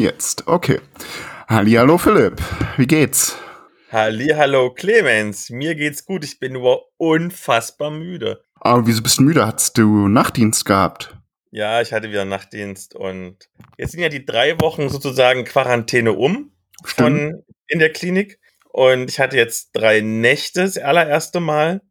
[0.00, 0.48] Ah, jetzt.
[0.48, 0.80] Okay.
[1.46, 2.40] Hallo Philipp.
[2.78, 3.36] Wie geht's?
[3.92, 5.50] Hallo Clemens.
[5.50, 6.24] Mir geht's gut.
[6.24, 8.42] Ich bin nur unfassbar müde.
[8.54, 9.46] Aber wieso bist du müde?
[9.46, 11.14] Hattest du Nachtdienst gehabt?
[11.50, 16.52] Ja, ich hatte wieder Nachtdienst und jetzt sind ja die drei Wochen sozusagen Quarantäne um
[16.82, 18.38] von in der Klinik
[18.72, 21.82] und ich hatte jetzt drei Nächte das allererste Mal.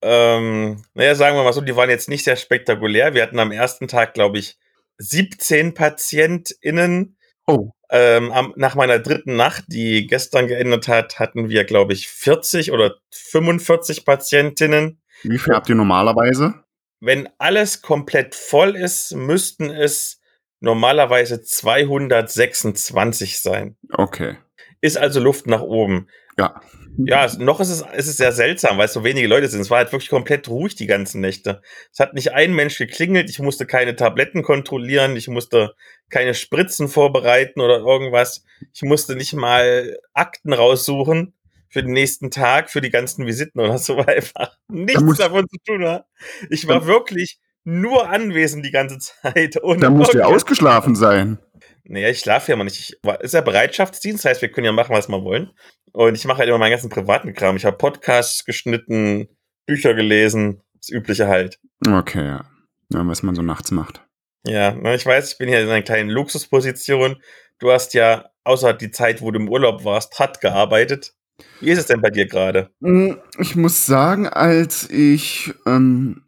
[0.00, 3.12] Ähm, naja, sagen wir mal so, die waren jetzt nicht sehr spektakulär.
[3.12, 4.56] Wir hatten am ersten Tag, glaube ich,
[5.00, 7.16] 17 PatientInnen.
[7.46, 7.70] Oh.
[7.90, 12.96] Ähm, nach meiner dritten Nacht, die gestern geendet hat, hatten wir, glaube ich, 40 oder
[13.10, 15.00] 45 Patientinnen.
[15.22, 16.62] Wie viel habt ihr normalerweise?
[17.00, 20.20] Wenn alles komplett voll ist, müssten es
[20.60, 23.76] normalerweise 226 sein.
[23.92, 24.36] Okay.
[24.80, 26.08] Ist also Luft nach oben.
[26.38, 26.60] Ja.
[26.98, 29.60] Ja, noch ist es, ist es sehr seltsam, weil es so wenige Leute sind.
[29.60, 31.62] Es war halt wirklich komplett ruhig die ganzen Nächte.
[31.92, 33.30] Es hat nicht ein Mensch geklingelt.
[33.30, 35.16] Ich musste keine Tabletten kontrollieren.
[35.16, 35.74] Ich musste
[36.10, 38.44] keine Spritzen vorbereiten oder irgendwas.
[38.72, 41.34] Ich musste nicht mal Akten raussuchen
[41.68, 45.56] für den nächsten Tag, für die ganzen Visiten oder so, weil einfach nichts davon zu
[45.64, 46.06] tun hat.
[46.50, 49.56] Ich war wirklich nur anwesend die ganze Zeit.
[49.56, 51.38] da musst du ja ausgeschlafen sein.
[51.84, 52.78] Naja, ich schlafe ja mal nicht.
[52.78, 55.50] Ich, ist ja Bereitschaftsdienst, das heißt, wir können ja machen, was wir wollen.
[55.92, 57.56] Und ich mache halt immer meinen ganzen privaten Kram.
[57.56, 59.28] Ich habe Podcasts geschnitten,
[59.66, 61.58] Bücher gelesen, das Übliche halt.
[61.86, 62.44] Okay, ja.
[62.92, 63.06] ja.
[63.06, 64.02] Was man so nachts macht.
[64.46, 67.16] Ja, ich weiß, ich bin hier in einer kleinen Luxusposition.
[67.58, 71.14] Du hast ja, außer die Zeit, wo du im Urlaub warst, hart gearbeitet.
[71.60, 72.70] Wie ist es denn bei dir gerade?
[72.80, 76.22] Hm, ich muss sagen, als ich ähm,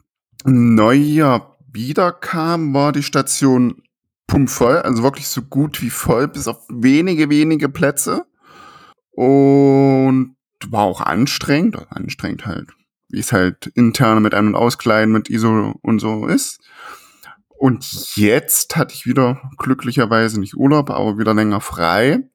[0.44, 3.82] Neujahr wiederkam, war die Station
[4.26, 8.24] pumpvoll, also wirklich so gut wie voll, bis auf wenige, wenige Plätze.
[9.12, 10.36] Und
[10.68, 12.70] war auch anstrengend, anstrengend halt,
[13.08, 16.60] wie es halt intern mit Ein- und Auskleiden, mit ISO und so ist.
[17.48, 22.28] Und jetzt hatte ich wieder glücklicherweise nicht Urlaub, aber wieder länger frei.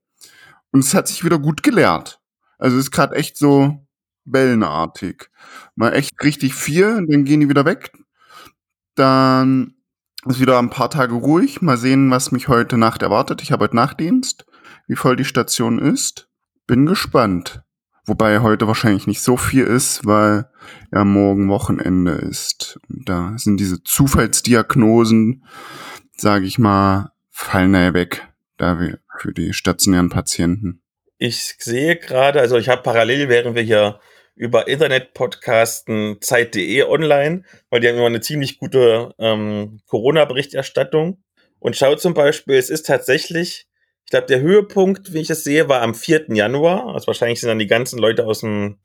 [0.72, 2.22] Und es hat sich wieder gut gelehrt.
[2.57, 3.85] Also es ist gerade echt so
[4.25, 5.29] wellenartig.
[5.75, 7.91] Mal echt richtig viel, dann gehen die wieder weg.
[8.96, 9.75] Dann
[10.25, 11.62] ist wieder ein paar Tage ruhig.
[11.62, 13.41] Mal sehen, was mich heute Nacht erwartet.
[13.41, 14.46] Ich habe heute Nachtdienst,
[14.88, 16.27] wie voll die Station ist.
[16.67, 17.61] Bin gespannt.
[18.05, 20.50] Wobei heute wahrscheinlich nicht so viel ist, weil
[20.94, 22.79] ja morgen Wochenende ist.
[22.89, 25.44] Und da sind diese Zufallsdiagnosen,
[26.16, 30.81] sage ich mal, fallen da weg, da wir für die stationären Patienten.
[31.17, 33.99] Ich sehe gerade, also ich habe parallel, während wir hier
[34.35, 41.23] über Internet-Podcasten Zeit.de online, weil die haben immer eine ziemlich gute ähm, Corona-Berichterstattung.
[41.59, 43.67] Und schau zum Beispiel, es ist tatsächlich,
[44.07, 46.28] ich glaube, der Höhepunkt, wie ich es sehe, war am 4.
[46.29, 46.95] Januar.
[46.95, 48.78] Also wahrscheinlich sind dann die ganzen Leute aus dem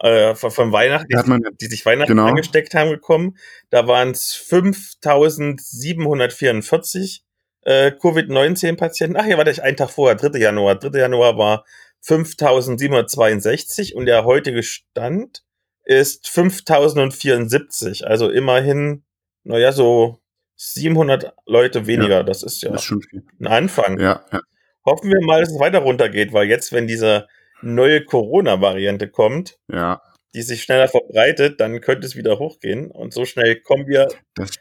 [0.00, 2.24] äh, von Weihnachten, die, man, die, sich Weihnachten genau.
[2.24, 3.36] angesteckt haben, gekommen.
[3.68, 7.22] Da waren es 5744
[7.64, 9.18] äh, Covid-19-Patienten.
[9.18, 10.38] Ach ja, warte ich einen Tag vorher, 3.
[10.38, 10.76] Januar.
[10.76, 10.98] 3.
[10.98, 11.66] Januar war
[12.00, 15.44] 5762 und der heutige Stand
[15.84, 18.06] ist 5074.
[18.06, 19.04] Also immerhin,
[19.44, 20.22] naja, so
[20.56, 22.16] 700 Leute weniger.
[22.16, 23.06] Ja, das ist ja das ist
[23.38, 24.00] ein Anfang.
[24.00, 24.40] Ja, ja.
[24.84, 27.28] Hoffen wir mal, dass es weiter runtergeht, weil jetzt, wenn diese
[27.62, 30.02] neue Corona-Variante kommt, ja.
[30.34, 32.90] die sich schneller verbreitet, dann könnte es wieder hochgehen.
[32.90, 34.08] Und so schnell kommen wir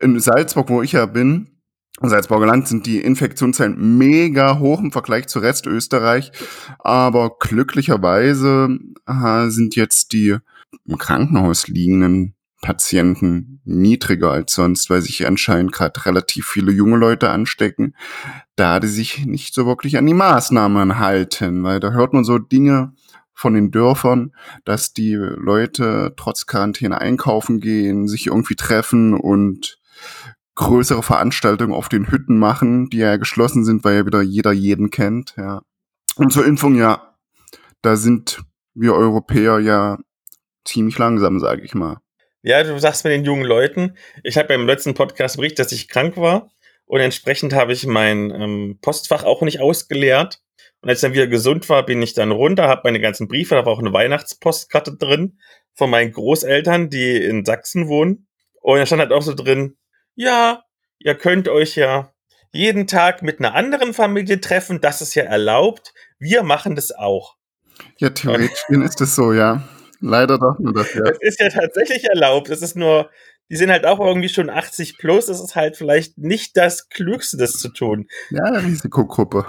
[0.00, 1.55] In Salzburg, wo ich ja bin,
[2.02, 6.30] Salzburger Land sind die Infektionszahlen mega hoch im Vergleich zu Rest Österreich.
[6.78, 10.36] Aber glücklicherweise aha, sind jetzt die
[10.84, 17.30] im Krankenhaus liegenden Patienten niedriger als sonst, weil sich anscheinend gerade relativ viele junge Leute
[17.30, 17.94] anstecken,
[18.56, 22.38] da die sich nicht so wirklich an die Maßnahmen halten, weil da hört man so
[22.38, 22.92] Dinge
[23.34, 24.32] von den Dörfern,
[24.64, 29.78] dass die Leute trotz Quarantäne einkaufen gehen, sich irgendwie treffen und
[30.56, 34.90] größere Veranstaltungen auf den Hütten machen, die ja geschlossen sind, weil ja wieder jeder jeden
[34.90, 35.62] kennt, ja.
[36.16, 37.14] Und zur Impfung, ja,
[37.82, 38.40] da sind
[38.74, 39.98] wir Europäer ja
[40.64, 41.98] ziemlich langsam, sage ich mal.
[42.42, 43.96] Ja, du sagst mit den jungen Leuten.
[44.22, 46.50] Ich habe beim letzten Podcast berichtet, dass ich krank war
[46.86, 50.40] und entsprechend habe ich mein ähm, Postfach auch nicht ausgeleert.
[50.80, 53.56] Und als ich dann wieder gesund war, bin ich dann runter, habe meine ganzen Briefe,
[53.56, 55.38] da war auch eine Weihnachtspostkarte drin
[55.74, 58.28] von meinen Großeltern, die in Sachsen wohnen.
[58.60, 59.76] Und da stand halt auch so drin,
[60.16, 60.64] ja,
[60.98, 62.12] ihr könnt euch ja
[62.52, 65.94] jeden Tag mit einer anderen Familie treffen, das ist ja erlaubt.
[66.18, 67.36] Wir machen das auch.
[67.98, 69.62] Ja, theoretisch ist das so, ja.
[70.00, 71.04] Leider doch nur das, ja.
[71.04, 72.50] Es ist ja tatsächlich erlaubt.
[72.50, 73.10] Es ist nur
[73.50, 75.28] die sind halt auch irgendwie schon 80 plus.
[75.28, 78.08] Es ist halt vielleicht nicht das Klügste, das zu tun.
[78.30, 79.46] Ja, Risikogruppe.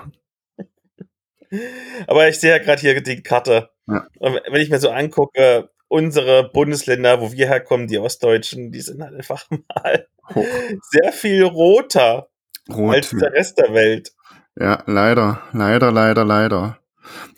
[2.07, 3.69] Aber ich sehe ja gerade hier die Karte.
[3.87, 4.07] Ja.
[4.19, 9.01] Und wenn ich mir so angucke, unsere Bundesländer, wo wir herkommen, die Ostdeutschen, die sind
[9.01, 10.45] halt einfach mal Hoch.
[10.91, 12.29] sehr viel roter
[12.69, 12.95] Rot.
[12.95, 14.11] als der Rest der Welt.
[14.59, 16.79] Ja, leider, leider, leider, leider.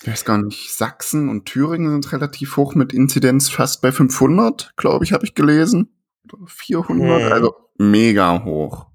[0.01, 4.73] Ich weiß gar nicht, Sachsen und Thüringen sind relativ hoch mit Inzidenz fast bei 500,
[4.77, 5.95] glaube ich, habe ich gelesen.
[6.33, 7.31] Oder 400, Hm.
[7.31, 8.87] also mega hoch.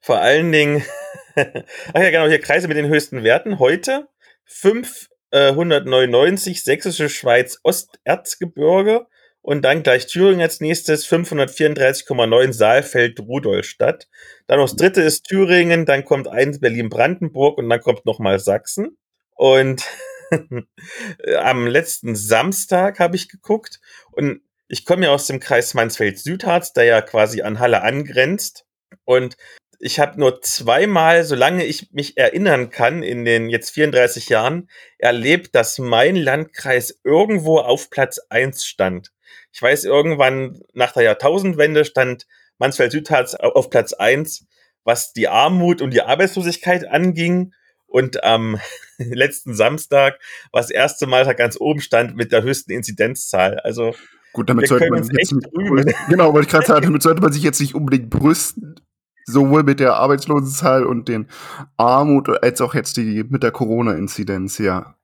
[0.00, 0.84] Vor allen Dingen,
[1.34, 1.44] ach
[2.00, 3.58] ja, genau, hier Kreise mit den höchsten Werten.
[3.58, 4.08] Heute
[5.32, 9.06] 599, Sächsische Schweiz, Osterzgebirge
[9.40, 14.08] und dann gleich Thüringen als nächstes 534,9 Saalfeld, Rudolstadt.
[14.46, 18.96] Dann das dritte ist Thüringen, dann kommt eins Berlin-Brandenburg und dann kommt nochmal Sachsen.
[19.34, 19.82] Und
[21.38, 23.80] am letzten Samstag habe ich geguckt
[24.12, 28.64] und ich komme ja aus dem Kreis Mansfeld-Südharz, der ja quasi an Halle angrenzt.
[29.04, 29.36] Und
[29.84, 35.56] ich habe nur zweimal, solange ich mich erinnern kann, in den jetzt 34 Jahren, erlebt,
[35.56, 39.10] dass mein Landkreis irgendwo auf Platz eins stand.
[39.52, 44.46] Ich weiß, irgendwann nach der Jahrtausendwende stand Mansfeld-Südharz auf Platz eins,
[44.84, 47.52] was die Armut und die Arbeitslosigkeit anging.
[47.86, 48.60] Und am
[48.98, 50.20] letzten Samstag
[50.52, 53.58] war das erste Mal, dass er ganz oben stand mit der höchsten Inzidenzzahl.
[53.58, 53.96] Also
[54.32, 55.32] Gut, damit sollte man jetzt nicht,
[56.08, 58.76] genau, wollte ich gerade sagen, damit sollte man sich jetzt nicht unbedingt brüsten.
[59.24, 61.28] Sowohl mit der Arbeitslosenzahl und den
[61.76, 64.96] Armut als auch jetzt die mit der Corona-Inzidenz, ja.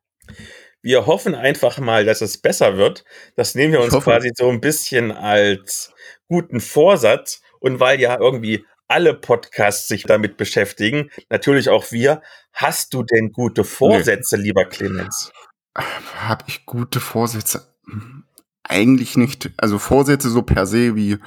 [0.82, 3.04] wir hoffen einfach mal, dass es besser wird.
[3.36, 5.92] Das nehmen wir uns quasi so ein bisschen als
[6.28, 7.42] guten Vorsatz.
[7.60, 12.22] Und weil ja irgendwie alle Podcasts sich damit beschäftigen, natürlich auch wir,
[12.52, 15.32] hast du denn gute Vorsätze, lieber Clemens?
[15.76, 17.74] Habe ich gute Vorsätze?
[17.84, 18.24] Hm,
[18.68, 19.50] Eigentlich nicht.
[19.56, 21.18] Also Vorsätze so per se wie,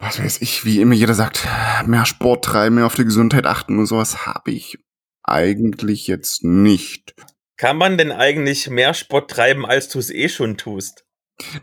[0.00, 1.46] was weiß ich, wie immer jeder sagt,
[1.86, 4.78] mehr Sport treiben, mehr auf die Gesundheit achten und sowas habe ich
[5.22, 7.14] eigentlich jetzt nicht.
[7.58, 11.04] Kann man denn eigentlich mehr Sport treiben, als du es eh schon tust?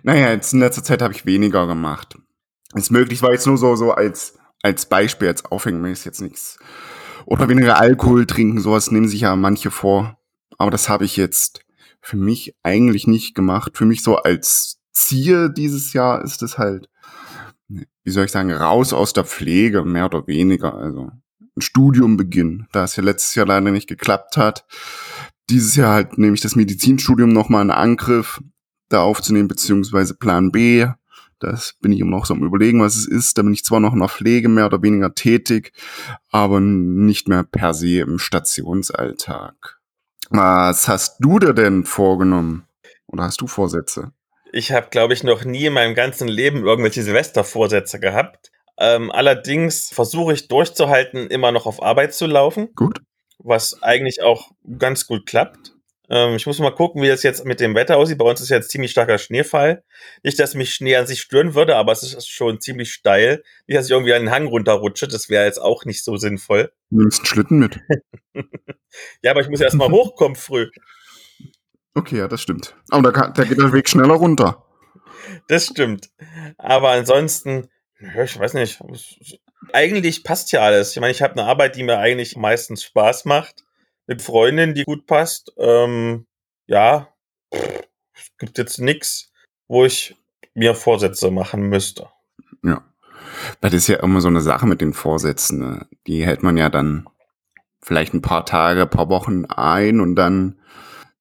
[0.03, 2.15] Naja, jetzt in letzter Zeit habe ich weniger gemacht.
[2.75, 6.59] Ist möglich, war jetzt nur so, so als, als Beispiel, als Aufhängnis jetzt nichts.
[7.25, 10.19] Oder weniger Alkohol trinken, sowas nehmen sich ja manche vor.
[10.59, 11.61] Aber das habe ich jetzt
[12.01, 13.77] für mich eigentlich nicht gemacht.
[13.77, 16.87] Für mich so als Ziel dieses Jahr ist es halt,
[17.67, 20.75] wie soll ich sagen, raus aus der Pflege, mehr oder weniger.
[20.75, 24.65] Also ein Studium beginnen, da es ja letztes Jahr leider nicht geklappt hat.
[25.49, 28.41] Dieses Jahr halt nehme ich das Medizinstudium nochmal in Angriff,
[28.89, 30.87] da aufzunehmen, beziehungsweise Plan B.
[31.39, 33.37] Das bin ich immer noch so am überlegen, was es ist.
[33.37, 35.71] Da bin ich zwar noch in der Pflege mehr oder weniger tätig,
[36.31, 39.79] aber nicht mehr per se im Stationsalltag.
[40.29, 42.65] Was hast du dir denn vorgenommen?
[43.05, 44.11] Oder hast du Vorsätze?
[44.51, 48.51] Ich habe, glaube ich, noch nie in meinem ganzen Leben irgendwelche Silvestervorsätze gehabt.
[48.79, 52.69] Ähm, allerdings versuche ich durchzuhalten, immer noch auf Arbeit zu laufen.
[52.75, 52.99] Gut.
[53.39, 55.73] was eigentlich auch ganz gut klappt.
[56.09, 58.17] Ähm, ich muss mal gucken, wie das jetzt mit dem Wetter aussieht.
[58.17, 59.83] Bei uns ist jetzt ziemlich starker Schneefall.
[60.23, 63.43] Nicht, dass mich Schnee an sich stören würde, aber es ist schon ziemlich steil.
[63.67, 65.07] Nicht, dass ich irgendwie einen Hang runterrutsche.
[65.07, 66.71] Das wäre jetzt auch nicht so sinnvoll.
[66.89, 67.79] Nimmst einen Schlitten mit.
[69.21, 70.69] Ja, aber ich muss erst mal hochkommen früh.
[71.97, 72.75] Okay, ja, das stimmt.
[72.91, 74.63] Aber da, da geht der Weg schneller runter.
[75.47, 76.11] Das stimmt.
[76.59, 78.79] Aber ansonsten, ich weiß nicht.
[79.73, 80.91] Eigentlich passt ja alles.
[80.91, 83.65] Ich meine, ich habe eine Arbeit, die mir eigentlich meistens Spaß macht.
[84.05, 85.51] Mit Freundin, die gut passt.
[85.57, 86.27] Ähm,
[86.67, 87.07] ja,
[87.51, 89.31] es gibt jetzt nichts,
[89.67, 90.15] wo ich
[90.53, 92.09] mir Vorsätze machen müsste.
[92.63, 92.83] Ja.
[93.59, 95.59] Weil das ist ja immer so eine Sache mit den Vorsätzen.
[95.59, 95.87] Ne?
[96.05, 97.09] Die hält man ja dann
[97.81, 100.59] vielleicht ein paar Tage, ein paar Wochen ein und dann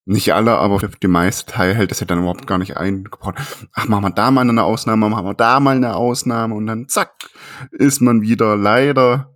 [0.06, 3.34] nicht alle, aber die meiste Teil hält das ja dann überhaupt gar nicht eingebaut.
[3.72, 6.88] Ach, machen wir da mal eine Ausnahme, machen wir da mal eine Ausnahme und dann
[6.88, 7.12] zack,
[7.72, 9.34] ist man wieder leider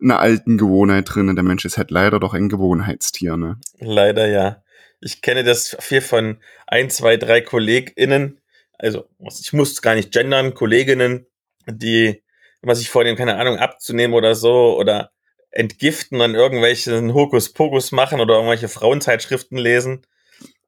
[0.00, 1.28] in einer alten Gewohnheit drin.
[1.28, 3.58] Und der Mensch ist halt leider doch ein Gewohnheitstier, ne?
[3.80, 4.62] Leider ja.
[5.00, 8.40] Ich kenne das viel von ein, zwei, drei KollegInnen.
[8.78, 11.26] Also, ich muss gar nicht gendern, Kolleginnen,
[11.66, 12.22] die
[12.62, 15.10] immer sich vornehmen, keine Ahnung, abzunehmen oder so oder
[15.50, 20.06] entgiften an irgendwelchen Hokuspokus machen oder irgendwelche Frauenzeitschriften lesen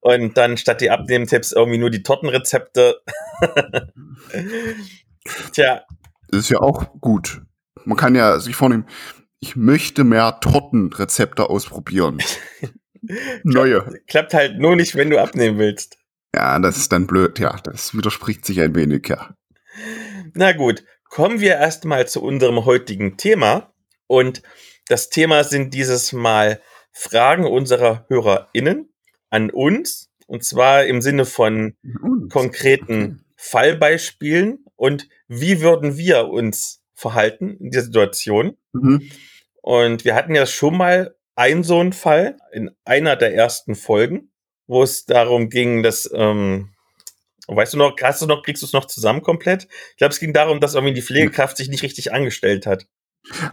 [0.01, 3.01] und dann statt die Abnehmtipps irgendwie nur die Tortenrezepte.
[5.53, 5.83] Tja,
[6.29, 7.43] Das ist ja auch gut.
[7.85, 8.87] Man kann ja sich vornehmen,
[9.41, 12.19] ich möchte mehr Tortenrezepte ausprobieren.
[13.43, 14.01] Neue.
[14.07, 15.99] klappt halt nur nicht, wenn du abnehmen willst.
[16.35, 17.57] Ja, das ist dann blöd, ja.
[17.65, 19.35] Das widerspricht sich ein wenig, ja.
[20.35, 23.73] Na gut, kommen wir erstmal zu unserem heutigen Thema.
[24.07, 24.43] Und
[24.91, 28.93] das Thema sind dieses Mal Fragen unserer HörerInnen
[29.31, 30.11] an uns.
[30.27, 31.77] Und zwar im Sinne von
[32.29, 38.57] konkreten Fallbeispielen und wie würden wir uns verhalten in der Situation.
[38.73, 39.11] Mhm.
[39.63, 44.31] Und wir hatten ja schon mal einen so einen Fall in einer der ersten Folgen,
[44.67, 46.71] wo es darum ging, dass, ähm,
[47.47, 49.69] weißt du noch, hast du noch, kriegst du es noch zusammen komplett?
[49.91, 52.87] Ich glaube, es ging darum, dass irgendwie die Pflegekraft sich nicht richtig angestellt hat.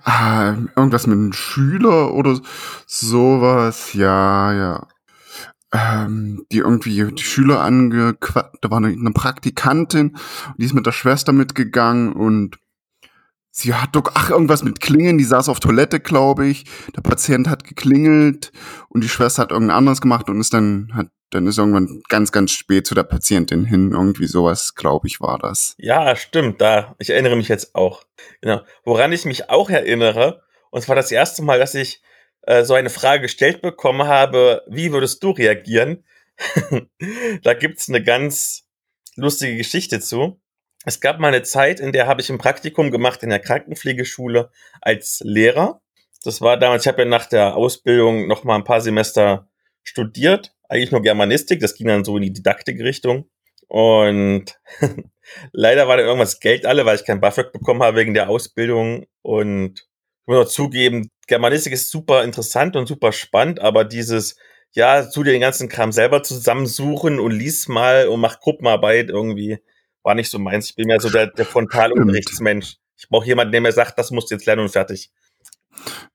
[0.04, 2.40] Ah, irgendwas mit einem Schüler oder
[2.86, 4.88] sowas, ja, ja.
[5.74, 10.18] Ähm, die irgendwie die Schüler angequatscht, da war eine, eine Praktikantin,
[10.58, 12.58] die ist mit der Schwester mitgegangen und
[13.52, 16.66] sie hat doch, ach, irgendwas mit Klingeln, die saß auf Toilette, glaube ich.
[16.96, 18.54] Der Patient hat geklingelt
[18.88, 22.32] und die Schwester hat irgendein anderes gemacht und ist dann, hat, dann ist irgendwann ganz,
[22.32, 23.92] ganz spät zu der Patientin hin.
[23.92, 25.76] Irgendwie sowas, glaube ich, war das.
[25.78, 28.04] Ja, stimmt, da, ich erinnere mich jetzt auch.
[28.42, 28.62] Genau.
[28.84, 32.02] Woran ich mich auch erinnere, und zwar das erste Mal, dass ich
[32.44, 36.04] äh, so eine Frage gestellt bekommen habe, wie würdest du reagieren?
[37.44, 38.66] da gibt's eine ganz
[39.16, 40.40] lustige Geschichte zu.
[40.86, 44.50] Es gab mal eine Zeit, in der habe ich ein Praktikum gemacht in der Krankenpflegeschule
[44.82, 45.82] als Lehrer.
[46.24, 49.50] Das war damals, ich habe ja nach der Ausbildung noch mal ein paar Semester
[49.84, 53.30] studiert, eigentlich nur Germanistik, das ging dann so in die Didaktikrichtung.
[53.68, 54.60] Und
[55.52, 59.06] leider war da irgendwas Geld alle, weil ich kein BAföG bekommen habe wegen der Ausbildung.
[59.22, 64.38] Und ich muss auch zugeben, Germanistik ist super interessant und super spannend, aber dieses,
[64.72, 69.58] ja, tu dir den ganzen Kram selber zusammensuchen und lies mal und mach Gruppenarbeit irgendwie,
[70.04, 70.70] war nicht so meins.
[70.70, 72.78] Ich bin ja so der, der Frontalunterrichtsmensch.
[72.98, 75.12] Ich brauche jemanden, der mir sagt, das musst du jetzt lernen und fertig.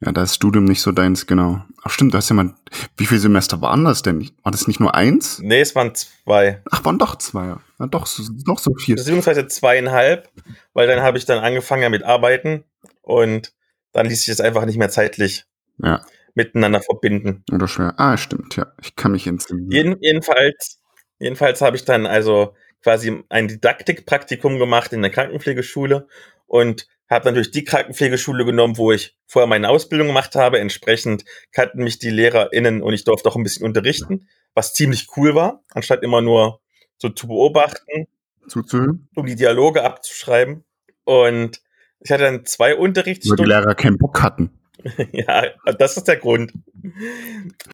[0.01, 1.63] Ja, da ist Studium nicht so deins, genau.
[1.83, 2.55] Ach stimmt, du hast ja mal,
[2.97, 4.31] wie viele Semester waren das denn?
[4.43, 5.39] War das nicht nur eins?
[5.41, 6.63] Nee, es waren zwei.
[6.71, 7.57] Ach, waren doch zwei.
[7.79, 8.09] Ja, doch,
[8.47, 8.97] doch so viel.
[8.97, 10.29] Beziehungsweise zweieinhalb,
[10.73, 12.65] weil dann habe ich dann angefangen mit Arbeiten
[13.03, 13.53] und
[13.93, 15.45] dann ließ sich das einfach nicht mehr zeitlich
[15.79, 16.05] ja.
[16.35, 17.45] miteinander verbinden.
[17.53, 17.95] Oder schwer.
[17.99, 18.73] Ah, stimmt, ja.
[18.83, 19.71] Ich kann mich entsinnen.
[19.71, 20.81] Jeden, jedenfalls,
[21.19, 26.09] jedenfalls habe ich dann also quasi ein Didaktikpraktikum gemacht in der Krankenpflegeschule
[26.47, 30.59] und habe natürlich die Krankenpflegeschule genommen, wo ich vorher meine Ausbildung gemacht habe.
[30.59, 35.35] Entsprechend kannten mich die LehrerInnen und ich durfte auch ein bisschen unterrichten, was ziemlich cool
[35.35, 36.61] war, anstatt immer nur
[36.99, 38.07] so zu beobachten,
[38.49, 40.65] zuzuhören, um die Dialoge abzuschreiben.
[41.05, 41.63] Und
[42.01, 43.39] ich hatte dann zwei Unterrichtsstunden.
[43.39, 44.59] Weil die Lehrer keinen Bock hatten.
[45.13, 45.45] ja,
[45.79, 46.53] das ist der Grund.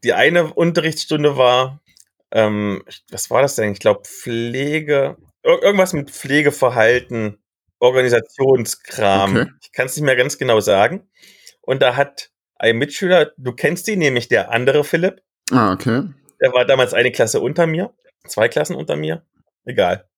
[0.05, 1.81] Die eine Unterrichtsstunde war
[2.31, 3.73] ähm, was war das denn?
[3.73, 7.39] Ich glaube, Pflege, irgendwas mit Pflegeverhalten,
[7.81, 9.37] Organisationskram.
[9.37, 9.51] Okay.
[9.63, 11.09] Ich kann es nicht mehr ganz genau sagen.
[11.61, 15.23] Und da hat ein Mitschüler, du kennst ihn, nämlich der andere Philipp.
[15.51, 16.05] Ah, okay.
[16.41, 17.93] Der war damals eine Klasse unter mir,
[18.27, 19.25] zwei Klassen unter mir,
[19.65, 20.09] egal.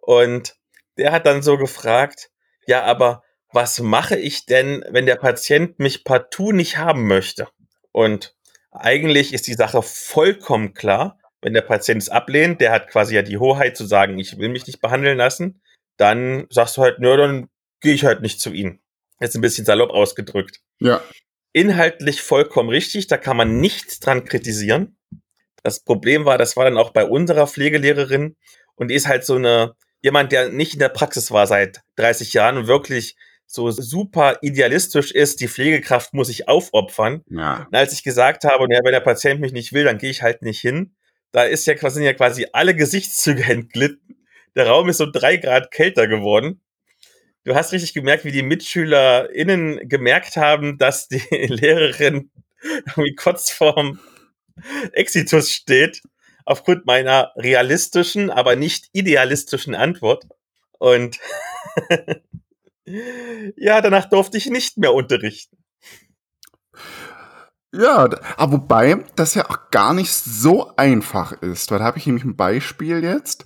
[0.00, 0.56] Und
[0.96, 2.30] der hat dann so gefragt,
[2.66, 3.22] ja, aber
[3.52, 7.48] was mache ich denn, wenn der Patient mich partout nicht haben möchte?
[7.92, 8.34] Und
[8.70, 11.18] eigentlich ist die Sache vollkommen klar.
[11.40, 14.48] Wenn der Patient es ablehnt, der hat quasi ja die Hoheit zu sagen, ich will
[14.48, 15.60] mich nicht behandeln lassen,
[15.96, 17.48] dann sagst du halt, nö, dann
[17.80, 18.80] gehe ich halt nicht zu Ihnen.
[19.20, 20.60] Jetzt ein bisschen salopp ausgedrückt.
[20.80, 21.02] Ja.
[21.52, 24.98] Inhaltlich vollkommen richtig, da kann man nichts dran kritisieren.
[25.62, 28.36] Das Problem war, das war dann auch bei unserer Pflegelehrerin
[28.74, 32.34] und die ist halt so eine, jemand, der nicht in der Praxis war seit 30
[32.34, 37.22] Jahren und wirklich so super idealistisch ist, die Pflegekraft muss sich aufopfern.
[37.30, 37.66] Ja.
[37.70, 40.22] Und als ich gesagt habe, ja, wenn der Patient mich nicht will, dann gehe ich
[40.22, 40.94] halt nicht hin,
[41.32, 44.25] da ist ja quasi, sind ja quasi alle Gesichtszüge entglitten.
[44.56, 46.62] Der Raum ist so drei Grad kälter geworden.
[47.44, 54.00] Du hast richtig gemerkt, wie die MitschülerInnen gemerkt haben, dass die Lehrerin irgendwie kurz vorm
[54.92, 56.00] Exitus steht,
[56.46, 60.24] aufgrund meiner realistischen, aber nicht idealistischen Antwort.
[60.78, 61.18] Und
[62.84, 65.58] ja, danach durfte ich nicht mehr unterrichten.
[67.72, 72.06] Ja, aber wobei das ja auch gar nicht so einfach ist, weil da habe ich
[72.06, 73.44] nämlich ein Beispiel jetzt.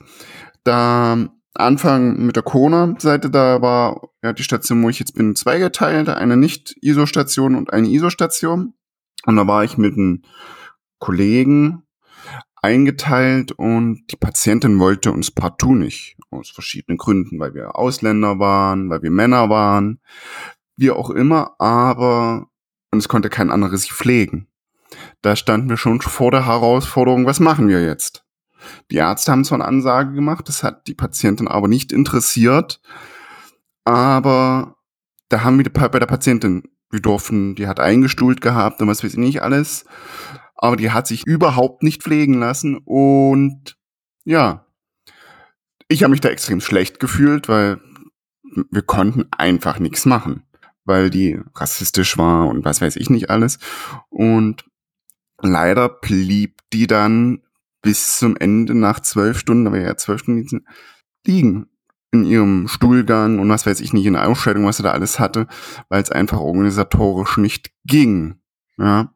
[0.64, 6.08] Da Anfang mit der Corona-Seite, da war ja die Station, wo ich jetzt bin, zweigeteilt,
[6.08, 8.74] eine Nicht-ISO-Station und eine ISO-Station.
[9.26, 10.22] Und da war ich mit einem
[10.98, 11.82] Kollegen
[12.62, 16.16] eingeteilt und die Patientin wollte uns partout nicht.
[16.30, 20.00] Aus verschiedenen Gründen, weil wir Ausländer waren, weil wir Männer waren,
[20.76, 22.46] wie auch immer, aber
[22.92, 24.48] und es konnte kein anderes sich pflegen.
[25.22, 28.24] Da standen wir schon vor der Herausforderung, was machen wir jetzt?
[28.90, 32.80] Die Ärzte haben zwar eine Ansage gemacht, das hat die Patientin aber nicht interessiert,
[33.84, 34.76] aber
[35.28, 39.12] da haben wir bei der Patientin, wir durften, die hat eingestuhlt gehabt und was weiß
[39.12, 39.84] ich nicht alles,
[40.56, 43.76] aber die hat sich überhaupt nicht pflegen lassen und
[44.24, 44.66] ja,
[45.88, 47.80] ich habe mich da extrem schlecht gefühlt, weil
[48.70, 50.42] wir konnten einfach nichts machen
[50.90, 53.58] weil die rassistisch war und was weiß ich nicht alles.
[54.08, 54.64] Und
[55.38, 57.42] leider blieb die dann
[57.82, 60.64] bis zum Ende nach zwölf Stunden, aber ja zwölf Stunden
[61.26, 61.66] liegen.
[62.12, 65.18] in ihrem Stuhlgang und was weiß ich nicht, in der Ausscheidung, was sie da alles
[65.18, 65.46] hatte,
[65.88, 68.40] weil es einfach organisatorisch nicht ging.
[68.78, 69.14] Ja.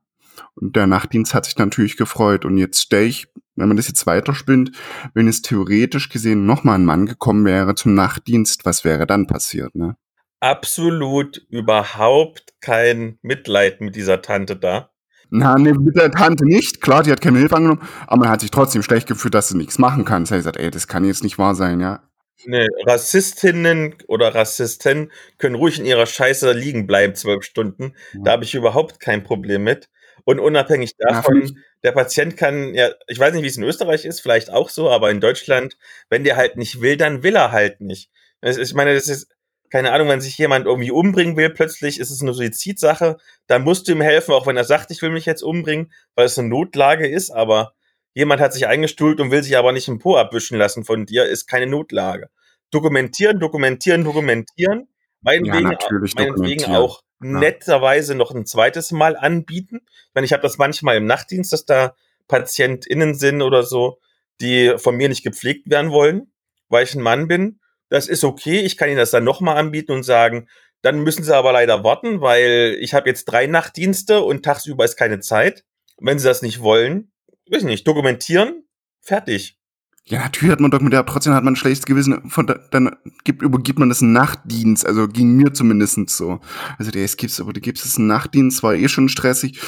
[0.54, 2.44] Und der Nachtdienst hat sich natürlich gefreut.
[2.44, 4.72] Und jetzt stelle ich, wenn man das jetzt weiterspinnt,
[5.14, 9.74] wenn es theoretisch gesehen nochmal ein Mann gekommen wäre zum Nachtdienst, was wäre dann passiert,
[9.74, 9.96] ne?
[10.40, 14.90] Absolut überhaupt kein Mitleid mit dieser Tante da.
[15.36, 16.80] Na, ne, mit der Tante nicht.
[16.80, 19.56] Klar, die hat keine Hilfe angenommen, aber man hat sich trotzdem schlecht gefühlt, dass sie
[19.56, 20.22] nichts machen kann.
[20.22, 22.08] Das hat gesagt, ey, das kann jetzt nicht wahr sein, ja.
[22.46, 27.96] Ne, Rassistinnen oder Rassisten können ruhig in ihrer Scheiße liegen bleiben, zwölf Stunden.
[28.12, 28.20] Ja.
[28.22, 29.88] Da habe ich überhaupt kein Problem mit.
[30.24, 34.04] Und unabhängig davon, ja, der Patient kann, ja, ich weiß nicht, wie es in Österreich
[34.04, 35.76] ist, vielleicht auch so, aber in Deutschland,
[36.10, 38.08] wenn der halt nicht will, dann will er halt nicht.
[38.40, 39.33] Ich meine, das ist,
[39.74, 43.16] keine Ahnung, wenn sich jemand irgendwie umbringen will, plötzlich ist es eine Suizidsache,
[43.48, 46.26] dann musst du ihm helfen, auch wenn er sagt, ich will mich jetzt umbringen, weil
[46.26, 47.74] es eine Notlage ist, aber
[48.12, 51.24] jemand hat sich eingestuhlt und will sich aber nicht im Po abwischen lassen von dir,
[51.24, 52.30] ist keine Notlage.
[52.70, 54.86] Dokumentieren, dokumentieren, dokumentieren.
[55.22, 55.78] Meinetwegen, ja,
[56.14, 59.80] meinetwegen auch netterweise noch ein zweites Mal anbieten.
[59.84, 61.96] Ich meine, ich habe das manchmal im Nachtdienst, dass da
[62.28, 63.98] PatientInnen sind oder so,
[64.40, 66.32] die von mir nicht gepflegt werden wollen,
[66.68, 67.58] weil ich ein Mann bin.
[67.94, 68.58] Das ist okay.
[68.58, 70.48] Ich kann Ihnen das dann nochmal anbieten und sagen,
[70.82, 74.96] dann müssen Sie aber leider warten, weil ich habe jetzt drei Nachtdienste und tagsüber ist
[74.96, 75.62] keine Zeit.
[75.98, 77.12] Wenn Sie das nicht wollen,
[77.48, 78.64] weiß ich nicht, dokumentieren,
[79.00, 79.60] fertig.
[80.06, 82.96] Ja, natürlich hat man doch mit der, trotzdem hat man ein schlechtes Gewissen, von, dann
[83.22, 86.40] gibt, übergibt man das einen Nachtdienst, also ging mir zumindest so.
[86.78, 89.60] Also der, es gibt's, aber du gibst es einen Nachtdienst, war eh schon stressig,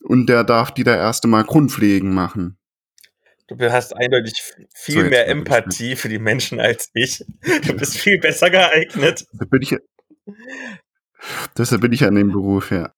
[0.00, 2.56] und der darf die da erste Mal Grundpflegen machen.
[3.46, 4.42] Du hast eindeutig
[4.74, 7.24] viel so, mehr Empathie für die Menschen als ich.
[7.66, 9.26] Du bist viel besser geeignet.
[9.32, 9.76] Da bin ich,
[11.56, 12.94] deshalb bin ich an dem Beruf, ja.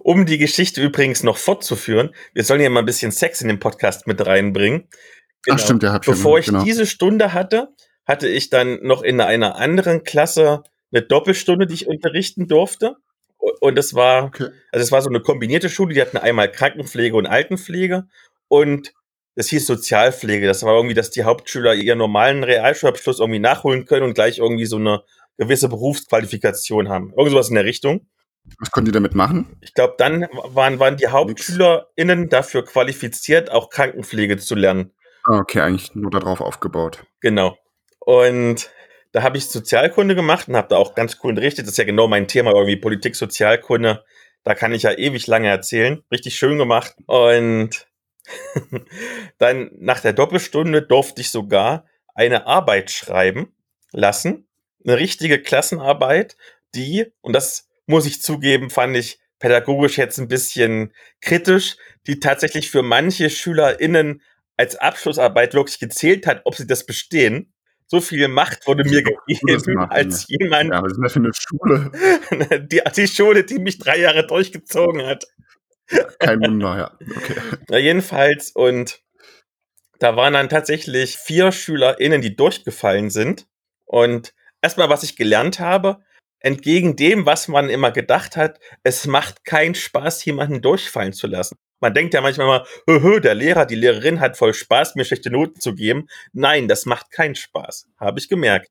[0.00, 3.58] Um die Geschichte übrigens noch fortzuführen, wir sollen ja mal ein bisschen Sex in den
[3.58, 4.88] Podcast mit reinbringen.
[5.44, 5.56] Genau.
[5.56, 6.64] Ach stimmt, der hat Bevor ich genau.
[6.64, 7.68] diese Stunde hatte,
[8.06, 12.96] hatte ich dann noch in einer anderen Klasse eine Doppelstunde, die ich unterrichten durfte.
[13.60, 14.48] Und das war, okay.
[14.70, 18.06] also es war so eine kombinierte Schule, die hatten einmal Krankenpflege und Altenpflege
[18.48, 18.92] und
[19.40, 20.46] das hieß Sozialpflege.
[20.46, 24.66] Das war irgendwie, dass die Hauptschüler ihren normalen Realschulabschluss irgendwie nachholen können und gleich irgendwie
[24.66, 25.02] so eine
[25.38, 27.14] gewisse Berufsqualifikation haben.
[27.16, 28.06] Irgend sowas in der Richtung.
[28.58, 29.56] Was konnten die damit machen?
[29.62, 34.92] Ich glaube, dann waren, waren die HauptschülerInnen dafür qualifiziert, auch Krankenpflege zu lernen.
[35.24, 37.02] Ah, okay, eigentlich nur darauf aufgebaut.
[37.22, 37.56] Genau.
[38.00, 38.70] Und
[39.12, 41.64] da habe ich Sozialkunde gemacht und habe da auch ganz cool unterrichtet.
[41.64, 44.04] Das ist ja genau mein Thema, irgendwie Politik, Sozialkunde.
[44.44, 46.02] Da kann ich ja ewig lange erzählen.
[46.12, 46.94] Richtig schön gemacht.
[47.06, 47.86] Und
[49.38, 53.54] dann nach der Doppelstunde durfte ich sogar eine Arbeit schreiben
[53.92, 54.48] lassen.
[54.84, 56.36] Eine richtige Klassenarbeit,
[56.74, 62.70] die, und das muss ich zugeben, fand ich pädagogisch jetzt ein bisschen kritisch, die tatsächlich
[62.70, 64.22] für manche SchülerInnen
[64.56, 67.52] als Abschlussarbeit wirklich gezählt hat, ob sie das bestehen.
[67.86, 70.70] So viel Macht wurde mir gegeben als jemand.
[70.70, 71.90] Ja, was ist das für eine Schule?
[72.70, 75.24] Die, die Schule, die mich drei Jahre durchgezogen hat.
[76.18, 76.98] Kein Wunder, ja.
[77.16, 77.36] Okay.
[77.68, 79.02] Ja, jedenfalls, und
[79.98, 83.46] da waren dann tatsächlich vier SchülerInnen, die durchgefallen sind.
[83.84, 86.00] Und erstmal, was ich gelernt habe,
[86.40, 91.56] entgegen dem, was man immer gedacht hat, es macht keinen Spaß, jemanden durchfallen zu lassen.
[91.80, 95.04] Man denkt ja manchmal mal, hö, hö, der Lehrer, die Lehrerin hat voll Spaß, mir
[95.04, 96.08] schlechte Noten zu geben.
[96.32, 97.88] Nein, das macht keinen Spaß.
[97.98, 98.70] Habe ich gemerkt.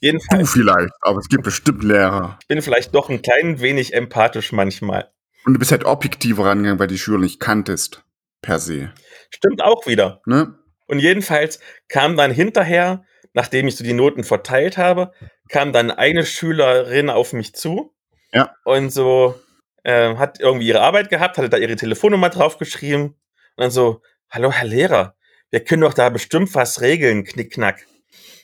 [0.00, 0.52] Jedenfalls.
[0.52, 2.38] Du vielleicht, aber es gibt bestimmt Lehrer.
[2.40, 5.10] Ich bin vielleicht doch ein klein wenig empathisch manchmal.
[5.48, 8.04] Und du bist halt objektiver rangegangen, weil die Schüler nicht kanntest.
[8.42, 8.92] Per se.
[9.30, 10.20] Stimmt auch wieder.
[10.26, 10.58] Ne?
[10.86, 11.58] Und jedenfalls
[11.88, 15.10] kam dann hinterher, nachdem ich so die Noten verteilt habe,
[15.48, 17.94] kam dann eine Schülerin auf mich zu.
[18.30, 18.54] Ja.
[18.64, 19.40] Und so,
[19.84, 23.14] äh, hat irgendwie ihre Arbeit gehabt, hatte da ihre Telefonnummer draufgeschrieben und
[23.56, 25.16] dann so, hallo Herr Lehrer,
[25.48, 27.86] wir können doch da bestimmt was regeln, knickknack.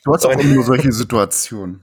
[0.06, 1.82] Du hast auch immer solche Situationen.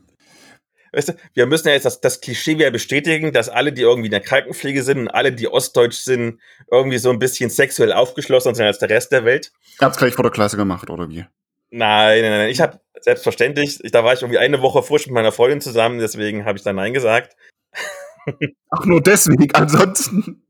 [0.94, 4.08] Weißt du, wir müssen ja jetzt das, das Klischee wieder bestätigen, dass alle, die irgendwie
[4.08, 8.56] in der Krankenpflege sind und alle, die ostdeutsch sind, irgendwie so ein bisschen sexuell aufgeschlossen
[8.56, 9.52] sind als der Rest der Welt.
[9.80, 11.26] Ihr habt gleich vor der Klasse gemacht, oder wie?
[11.70, 12.50] Nein, nein, nein.
[12.50, 16.44] Ich habe selbstverständlich, da war ich irgendwie eine Woche frisch mit meiner Freundin zusammen, deswegen
[16.44, 17.38] habe ich da Nein gesagt.
[18.70, 20.46] Ach, nur deswegen, ansonsten.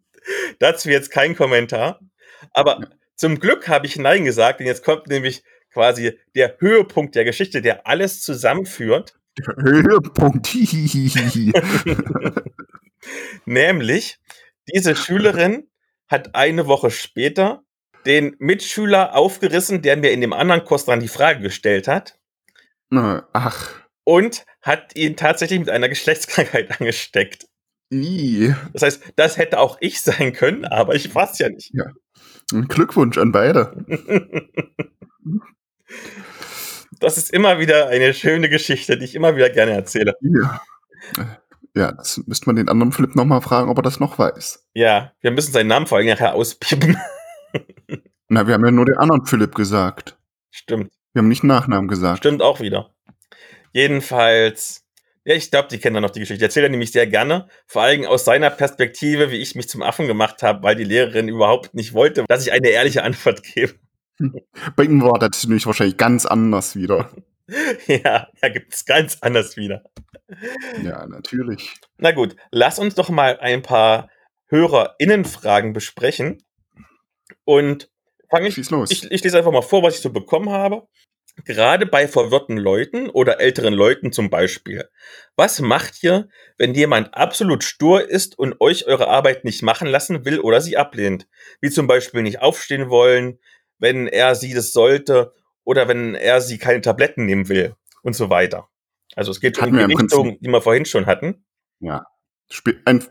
[0.60, 1.99] Dazu jetzt kein Kommentar.
[2.54, 2.88] Aber ja.
[3.15, 7.62] zum Glück habe ich Nein gesagt, denn jetzt kommt nämlich quasi der Höhepunkt der Geschichte,
[7.62, 9.20] der alles zusammenführt.
[9.38, 10.54] Der Höhepunkt.
[13.46, 14.20] nämlich,
[14.74, 15.70] diese Schülerin
[16.08, 17.63] hat eine Woche später
[18.06, 22.20] den Mitschüler aufgerissen, der mir in dem anderen Kurs dran die Frage gestellt hat.
[23.34, 23.72] Ach.
[24.04, 27.48] Und hat ihn tatsächlich mit einer Geschlechtskrankheit angesteckt.
[27.89, 28.54] Wie?
[28.74, 31.72] Das heißt, das hätte auch ich sein können, aber ich war es ja nicht.
[31.74, 31.91] Ja.
[32.67, 33.86] Glückwunsch an beide.
[36.99, 40.15] Das ist immer wieder eine schöne Geschichte, die ich immer wieder gerne erzähle.
[40.21, 40.62] Ja.
[41.75, 44.67] Ja, das müsste man den anderen Philipp nochmal fragen, ob er das noch weiß.
[44.73, 46.97] Ja, wir müssen seinen Namen vor allem nachher auspiepen.
[48.27, 50.17] Na, wir haben ja nur den anderen Philipp gesagt.
[50.49, 50.91] Stimmt.
[51.13, 52.19] Wir haben nicht Nachnamen gesagt.
[52.19, 52.93] Stimmt auch wieder.
[53.73, 54.86] Jedenfalls,
[55.23, 56.43] ja, ich glaube, die kennen dann noch die Geschichte.
[56.43, 60.08] Erzählt er nämlich sehr gerne, vor allem aus seiner Perspektive, wie ich mich zum Affen
[60.08, 63.73] gemacht habe, weil die Lehrerin überhaupt nicht wollte, dass ich eine ehrliche Antwort gebe.
[64.75, 67.12] Bei ihm war das nämlich wahrscheinlich ganz anders wieder.
[67.88, 69.84] ja, da gibt es ganz anders wieder.
[70.84, 71.73] Ja, natürlich.
[71.97, 74.10] Na gut, lass uns doch mal ein paar
[74.47, 76.43] HörerInnenfragen besprechen.
[77.43, 77.89] Und
[78.29, 78.91] fange ich, los.
[78.91, 80.88] ich, ich lese einfach mal vor, was ich so bekommen habe.
[81.45, 84.89] Gerade bei verwirrten Leuten oder älteren Leuten zum Beispiel.
[85.36, 90.25] Was macht ihr, wenn jemand absolut stur ist und euch eure Arbeit nicht machen lassen
[90.25, 91.27] will oder sie ablehnt?
[91.62, 93.39] Wie zum Beispiel nicht aufstehen wollen,
[93.82, 95.34] wenn er sie das sollte
[95.65, 98.70] oder wenn er sie keine Tabletten nehmen will und so weiter.
[99.15, 101.44] Also es geht um die Richtung, die wir vorhin schon hatten.
[101.82, 102.06] Ja.
[102.86, 103.04] Ein,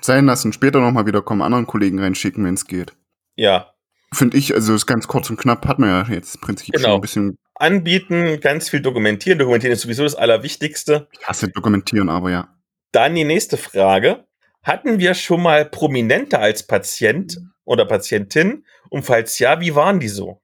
[0.00, 2.92] sein lassen, später nochmal wieder kommen, anderen Kollegen reinschicken, wenn es geht.
[3.34, 3.72] Ja,
[4.14, 6.88] Finde ich, also ist ganz kurz und knapp, hat man ja jetzt im Prinzip Genau.
[6.88, 9.38] schon ein bisschen, anbieten, ganz viel dokumentieren.
[9.38, 11.08] Dokumentieren ist sowieso das Allerwichtigste.
[11.12, 12.48] ich hasse dokumentieren, aber ja.
[12.92, 14.26] Dann die nächste Frage.
[14.62, 18.64] Hatten wir schon mal Prominente als Patient oder Patientin?
[18.92, 20.42] Und falls ja, wie waren die so?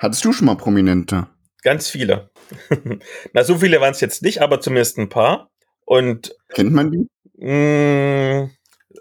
[0.00, 1.28] Hattest du schon mal Prominente?
[1.62, 2.28] Ganz viele.
[3.32, 5.52] Na, so viele waren es jetzt nicht, aber zumindest ein paar.
[5.86, 7.06] Und Kennt man die?
[7.38, 8.50] mh,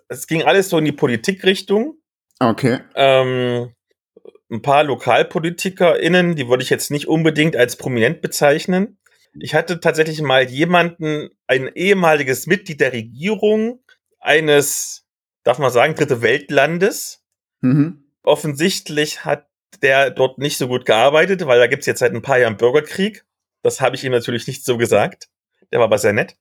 [0.09, 1.95] es ging alles so in die Politikrichtung.
[2.37, 2.81] Okay.
[2.93, 3.73] Ähm,
[4.51, 8.99] ein paar LokalpolitikerInnen, die würde ich jetzt nicht unbedingt als prominent bezeichnen.
[9.39, 13.83] Ich hatte tatsächlich mal jemanden, ein ehemaliges Mitglied der Regierung
[14.19, 15.07] eines,
[15.43, 17.23] darf man sagen, dritte Weltlandes.
[17.61, 18.02] Mhm.
[18.23, 19.47] Offensichtlich hat
[19.81, 23.25] der dort nicht so gut gearbeitet, weil da gibt's jetzt seit ein paar Jahren Bürgerkrieg.
[23.61, 25.29] Das habe ich ihm natürlich nicht so gesagt.
[25.71, 26.37] Der war aber sehr nett.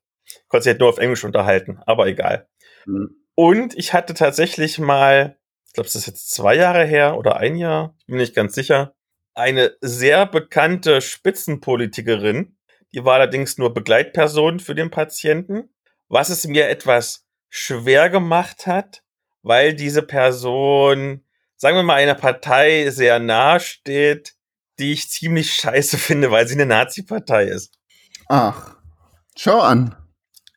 [0.49, 2.49] Konnte sich halt nur auf Englisch unterhalten, aber egal.
[2.87, 3.17] Mhm.
[3.35, 7.57] Und ich hatte tatsächlich mal, ich glaube, es ist jetzt zwei Jahre her oder ein
[7.57, 8.95] Jahr, ich bin nicht ganz sicher,
[9.35, 12.57] eine sehr bekannte Spitzenpolitikerin,
[12.95, 15.71] die war allerdings nur Begleitperson für den Patienten,
[16.09, 19.03] was es mir etwas schwer gemacht hat,
[19.43, 21.25] weil diese Person,
[21.63, 24.35] sagen wir mal, einer Partei sehr nahe steht,
[24.81, 27.79] die ich ziemlich scheiße finde, weil sie eine Nazi-Partei ist.
[28.29, 28.75] Ach,
[29.37, 29.95] schau an.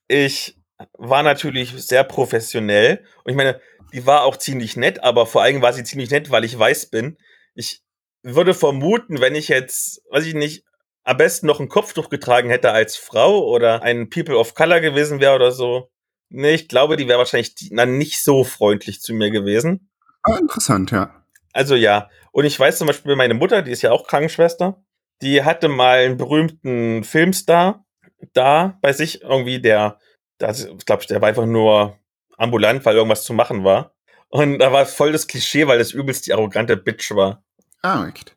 [0.07, 0.57] ich
[0.97, 3.61] war natürlich sehr professionell und ich meine,
[3.93, 6.87] die war auch ziemlich nett, aber vor allem war sie ziemlich nett, weil ich weiß
[6.87, 7.19] bin.
[7.53, 7.83] Ich
[8.23, 10.65] würde vermuten, wenn ich jetzt, weiß ich nicht,
[11.03, 15.19] am besten noch ein Kopftuch getragen hätte als Frau oder ein People of Color gewesen
[15.19, 15.91] wäre oder so.
[16.29, 19.91] Nee, ich glaube, die wäre wahrscheinlich na, nicht so freundlich zu mir gewesen.
[20.25, 21.23] Ah, interessant, ja.
[21.53, 22.09] Also ja.
[22.31, 24.83] Und ich weiß zum Beispiel, meine Mutter, die ist ja auch Krankenschwester,
[25.21, 27.85] die hatte mal einen berühmten Filmstar
[28.33, 29.99] da bei sich irgendwie, der,
[30.38, 31.97] das, ich glaube, der war einfach nur
[32.38, 33.93] ambulant, weil irgendwas zu machen war.
[34.29, 37.43] Und da war voll das Klischee, weil das übelst die arrogante Bitch war.
[37.81, 38.35] Ah, echt.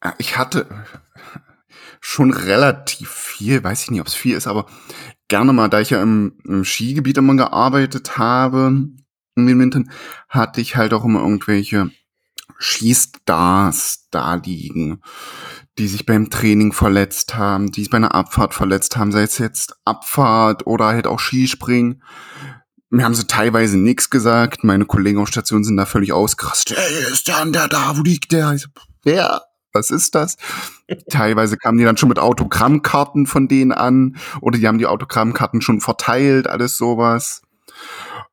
[0.00, 0.68] Ah, Ich hatte
[2.00, 4.66] schon relativ viel, weiß ich nicht, ob es viel ist, aber
[5.28, 8.72] gerne mal, da ich ja im, im Skigebiet immer gearbeitet habe,
[9.46, 9.90] den Wintern,
[10.28, 11.90] hatte ich halt auch immer irgendwelche
[12.58, 15.00] Skistars da liegen,
[15.78, 19.38] die sich beim Training verletzt haben, die sich bei einer Abfahrt verletzt haben, sei es
[19.38, 22.02] jetzt Abfahrt oder halt auch Skispringen.
[22.90, 24.64] Mir haben sie teilweise nichts gesagt.
[24.64, 26.76] Meine Kollegen auf Station sind da völlig ausgerastet.
[26.76, 27.96] Hey, ist der an der da?
[27.96, 28.52] Wo liegt der?
[28.52, 28.68] Ich so,
[29.04, 29.42] wer?
[29.72, 30.36] Was ist das?
[31.10, 35.60] teilweise kamen die dann schon mit Autogrammkarten von denen an oder die haben die Autogrammkarten
[35.60, 37.42] schon verteilt, alles sowas.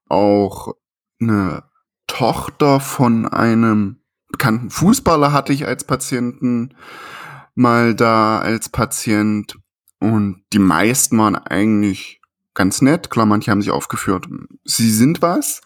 [0.10, 0.74] Auch
[1.20, 1.64] eine
[2.08, 6.76] Tochter von einem bekannten Fußballer hatte ich als Patienten
[7.56, 9.58] mal da als Patient
[10.00, 12.22] und die meisten waren eigentlich
[12.54, 13.10] ganz nett.
[13.10, 14.28] Klar, manche haben sich aufgeführt.
[14.64, 15.62] Sie sind was,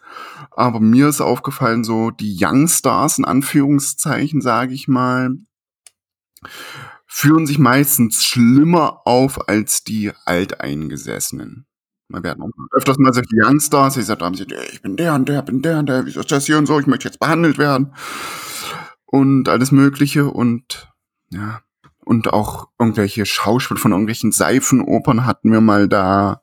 [0.52, 5.36] aber mir ist aufgefallen, so die Youngstars in Anführungszeichen, sage ich mal,
[7.06, 11.66] führen sich meistens schlimmer auf als die Alteingesessenen.
[12.12, 14.36] Wir werden öfters mal solche Youngstars, die sagen,
[14.72, 16.80] ich bin der und der, bin der und der, wieso ist das hier und so,
[16.80, 17.94] ich möchte jetzt behandelt werden.
[19.06, 20.92] Und alles Mögliche und
[21.32, 21.62] ja,
[22.04, 26.42] und auch irgendwelche Schauspieler von irgendwelchen Seifenopern hatten wir mal da.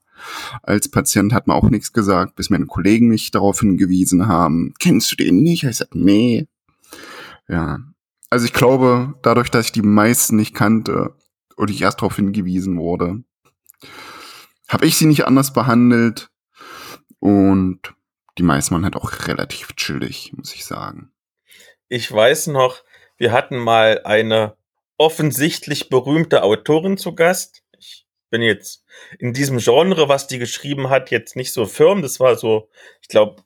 [0.62, 4.74] Als Patient hat man auch nichts gesagt, bis meine Kollegen mich darauf hingewiesen haben.
[4.80, 5.64] Kennst du den nicht?
[5.64, 6.48] Ich sagte, nee.
[7.48, 7.78] Ja.
[8.30, 11.14] Also ich glaube, dadurch, dass ich die meisten nicht kannte
[11.56, 13.22] und ich erst darauf hingewiesen wurde,
[14.68, 16.30] habe ich sie nicht anders behandelt.
[17.20, 17.80] Und
[18.36, 21.10] die meisten waren halt auch relativ chillig, muss ich sagen.
[21.88, 22.84] Ich weiß noch,
[23.16, 24.56] wir hatten mal eine
[24.98, 27.62] offensichtlich berühmte Autorin zu Gast.
[27.78, 28.84] Ich bin jetzt
[29.18, 32.02] in diesem Genre, was die geschrieben hat, jetzt nicht so firm.
[32.02, 32.68] Das war so,
[33.00, 33.42] ich glaube,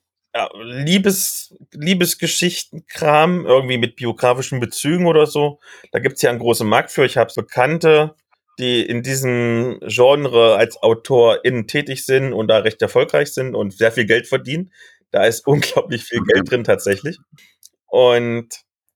[0.55, 5.59] Liebes, Liebesgeschichtenkram, irgendwie mit biografischen Bezügen oder so.
[5.91, 7.05] Da gibt's ja einen großen Markt für.
[7.05, 8.15] Ich habe Bekannte,
[8.59, 13.91] die in diesem Genre als AutorInnen tätig sind und da recht erfolgreich sind und sehr
[13.91, 14.71] viel Geld verdienen.
[15.11, 17.17] Da ist unglaublich viel Geld drin tatsächlich.
[17.87, 18.49] Und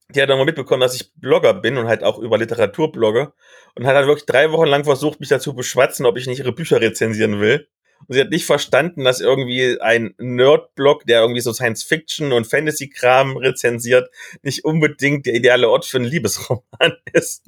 [0.09, 3.33] die hat dann mal mitbekommen, dass ich Blogger bin und halt auch über Literatur blogge
[3.75, 6.53] und hat dann wirklich drei Wochen lang versucht, mich dazu beschwatzen, ob ich nicht ihre
[6.53, 7.67] Bücher rezensieren will.
[8.07, 13.37] Und sie hat nicht verstanden, dass irgendwie ein Nerd-Blog, der irgendwie so Science-Fiction und Fantasy-Kram
[13.37, 14.09] rezensiert,
[14.43, 17.43] nicht unbedingt der ideale Ort für einen Liebesroman ist.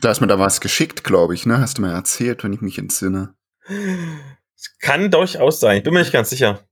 [0.00, 1.60] Da hast mir da was geschickt, glaube ich, ne?
[1.60, 3.34] Hast du mir erzählt, wenn ich mich entsinne.
[3.68, 5.78] Es kann durchaus sein.
[5.78, 6.66] Ich bin mir nicht ganz sicher.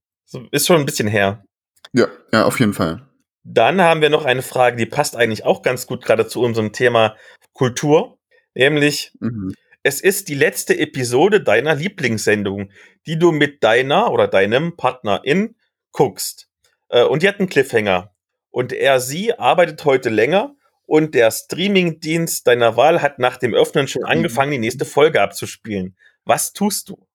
[0.50, 1.44] Ist schon ein bisschen her.
[1.92, 3.08] Ja, ja, auf jeden Fall.
[3.44, 6.72] Dann haben wir noch eine Frage, die passt eigentlich auch ganz gut gerade zu unserem
[6.72, 7.16] Thema
[7.52, 8.18] Kultur.
[8.54, 9.54] Nämlich, mhm.
[9.82, 12.70] es ist die letzte Episode deiner Lieblingssendung,
[13.06, 15.54] die du mit deiner oder deinem Partnerin
[15.92, 16.50] guckst.
[16.88, 18.14] Äh, und die hat einen Cliffhanger.
[18.50, 20.56] Und er, sie arbeitet heute länger
[20.88, 25.96] und der Streamingdienst deiner Wahl hat nach dem Öffnen schon angefangen, die nächste Folge abzuspielen.
[26.24, 27.07] Was tust du?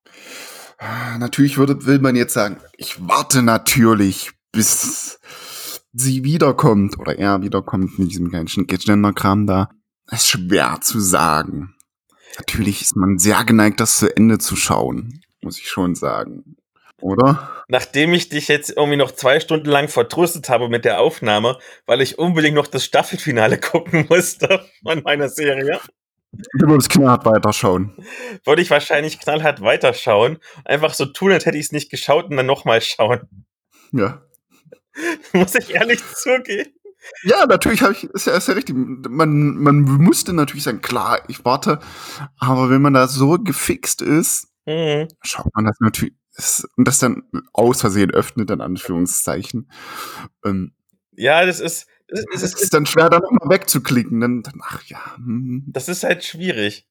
[1.18, 5.18] Natürlich würde, will man jetzt sagen, ich warte natürlich, bis
[5.92, 9.70] sie wiederkommt oder er wiederkommt mit diesem ganzen Gender-Kram da.
[10.06, 11.74] Das ist schwer zu sagen.
[12.38, 16.56] Natürlich ist man sehr geneigt, das zu Ende zu schauen, muss ich schon sagen.
[17.00, 17.64] Oder?
[17.68, 22.00] Nachdem ich dich jetzt irgendwie noch zwei Stunden lang vertröstet habe mit der Aufnahme, weil
[22.00, 25.80] ich unbedingt noch das Staffelfinale gucken musste von meiner Serie.
[26.54, 27.92] Du würdest knallhart weiterschauen.
[28.44, 30.38] Würde ich wahrscheinlich knallhart weiterschauen.
[30.64, 33.28] Einfach so tun, als hätte ich es nicht geschaut und dann nochmal schauen.
[33.92, 34.22] Ja.
[35.32, 36.72] Muss ich ehrlich zugeben.
[37.22, 38.74] Ja, natürlich habe ich, ist ja, ist ja richtig.
[38.74, 41.78] Man, man musste natürlich sagen, klar, ich warte,
[42.38, 45.08] aber wenn man da so gefixt ist, mhm.
[45.22, 46.14] schaut man das natürlich,
[46.76, 49.70] und das dann aus Versehen öffnet, in Anführungszeichen.
[50.44, 50.72] Ähm,
[51.12, 54.20] ja, das ist, das, das ist, ist, dann schwer, da nochmal wegzuklicken.
[54.20, 55.16] Dann, dann, ach ja.
[55.16, 55.64] Hm.
[55.68, 56.86] Das ist halt schwierig.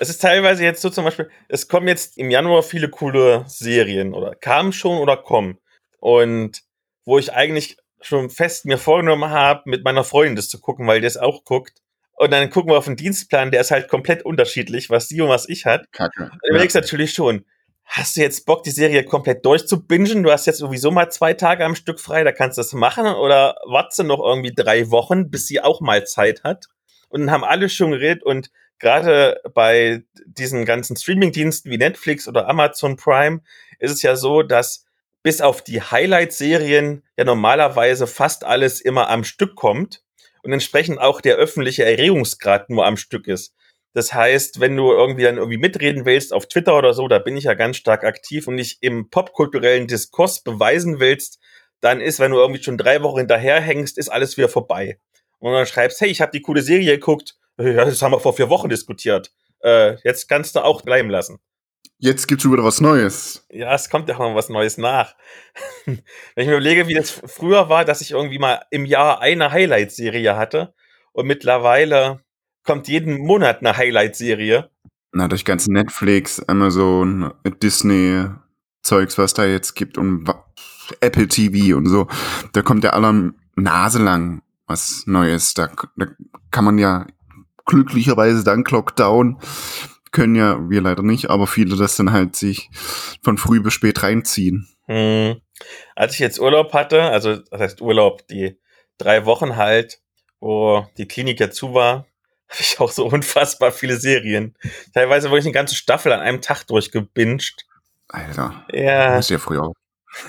[0.00, 4.14] Es ist teilweise jetzt so zum Beispiel, es kommen jetzt im Januar viele coole Serien
[4.14, 5.58] oder kamen schon oder kommen.
[6.00, 6.62] Und
[7.04, 11.00] wo ich eigentlich schon fest mir vorgenommen habe, mit meiner Freundin das zu gucken, weil
[11.00, 11.80] der es auch guckt.
[12.14, 15.28] Und dann gucken wir auf den Dienstplan, der ist halt komplett unterschiedlich, was sie und
[15.28, 15.90] was ich hat.
[15.92, 16.30] Kacke.
[16.30, 16.80] Dann überlegst ja.
[16.80, 17.44] natürlich schon,
[17.84, 20.22] hast du jetzt Bock, die Serie komplett durchzubingen?
[20.22, 23.06] Du hast jetzt sowieso mal zwei Tage am Stück frei, da kannst du das machen.
[23.06, 26.66] Oder wartest du noch irgendwie drei Wochen, bis sie auch mal Zeit hat?
[27.08, 32.48] Und dann haben alle schon geredet und gerade bei diesen ganzen Streamingdiensten wie Netflix oder
[32.48, 33.40] Amazon Prime
[33.78, 34.86] ist es ja so, dass
[35.22, 40.02] bis auf die Highlight-Serien ja normalerweise fast alles immer am Stück kommt
[40.42, 43.54] und entsprechend auch der öffentliche Erregungsgrad nur am Stück ist.
[43.94, 47.36] Das heißt, wenn du irgendwie dann irgendwie mitreden willst auf Twitter oder so, da bin
[47.36, 51.38] ich ja ganz stark aktiv und dich im popkulturellen Diskurs beweisen willst,
[51.80, 54.98] dann ist, wenn du irgendwie schon drei Wochen hinterherhängst, ist alles wieder vorbei.
[55.38, 58.34] Und dann schreibst, hey, ich habe die coole Serie geguckt, ja, das haben wir vor
[58.34, 59.32] vier Wochen diskutiert.
[59.60, 61.38] Äh, jetzt kannst du auch bleiben lassen.
[61.98, 63.46] Jetzt gibt's wieder was Neues.
[63.50, 65.14] Ja, es kommt ja auch noch was Neues nach.
[65.84, 66.02] Wenn
[66.36, 70.36] ich mir überlege, wie das früher war, dass ich irgendwie mal im Jahr eine Highlight-Serie
[70.36, 70.74] hatte
[71.12, 72.20] und mittlerweile
[72.64, 74.70] kommt jeden Monat eine Highlight-Serie.
[75.12, 78.26] Na, durch ganze Netflix, Amazon, Disney,
[78.82, 80.28] Zeugs, was da jetzt gibt und
[81.00, 82.08] Apple TV und so.
[82.52, 85.54] Da kommt ja aller Nase lang was Neues.
[85.54, 86.06] Da, da
[86.50, 87.06] kann man ja
[87.64, 89.38] glücklicherweise dank Lockdown
[90.12, 92.70] können ja wir leider nicht, aber viele das dann halt sich
[93.22, 94.68] von früh bis spät reinziehen.
[94.86, 95.40] Hm.
[95.96, 98.58] Als ich jetzt Urlaub hatte, also das heißt Urlaub, die
[98.98, 100.00] drei Wochen halt,
[100.38, 102.06] wo die Klinik ja zu war,
[102.52, 104.54] habe ich auch so unfassbar viele Serien.
[104.92, 107.66] Teilweise wirklich eine ganze Staffel an einem Tag durchgebinged.
[108.08, 108.66] Alter.
[108.70, 109.18] Ja.
[109.18, 109.74] Ist ja früher auch.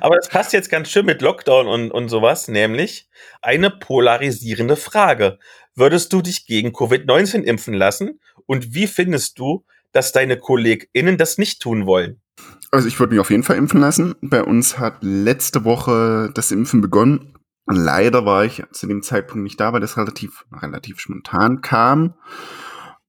[0.00, 3.06] Aber das passt jetzt ganz schön mit Lockdown und, und sowas, nämlich
[3.42, 5.38] eine polarisierende Frage.
[5.74, 8.18] Würdest du dich gegen Covid-19 impfen lassen?
[8.46, 12.22] Und wie findest du, dass deine KollegInnen das nicht tun wollen?
[12.70, 14.14] Also ich würde mich auf jeden Fall impfen lassen.
[14.22, 17.31] Bei uns hat letzte Woche das Impfen begonnen.
[17.66, 22.14] Leider war ich zu dem Zeitpunkt nicht da, weil das relativ, relativ spontan kam.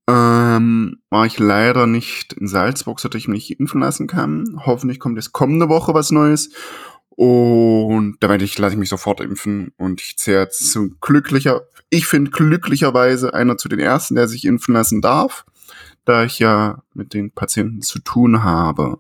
[0.07, 4.59] Ähm, war ich leider nicht in Salzburg, sodass ich mich impfen lassen kann.
[4.65, 6.51] Hoffentlich kommt jetzt kommende Woche was Neues.
[7.09, 9.71] Und da werde ich, lasse ich mich sofort impfen.
[9.77, 14.73] Und ich zähle zu glücklicher, ich finde glücklicherweise einer zu den ersten, der sich impfen
[14.73, 15.45] lassen darf,
[16.05, 18.99] da ich ja mit den Patienten zu tun habe.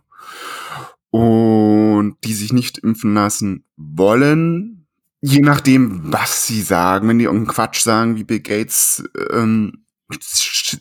[1.09, 4.82] Und die sich nicht impfen lassen wollen,
[5.25, 9.85] je nachdem, was sie sagen, wenn die irgendeinen Quatsch sagen, wie Bill Gates ähm,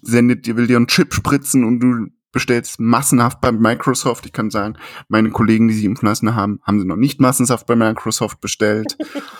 [0.02, 4.26] sendet dir, will dir einen Chip spritzen und du bestellst massenhaft bei Microsoft.
[4.26, 4.76] Ich kann sagen,
[5.06, 8.98] meine Kollegen, die sie impfen lassen haben, haben sie noch nicht massenhaft bei Microsoft bestellt.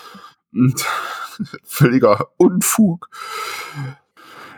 [0.53, 0.85] und
[1.65, 3.09] völliger Unfug.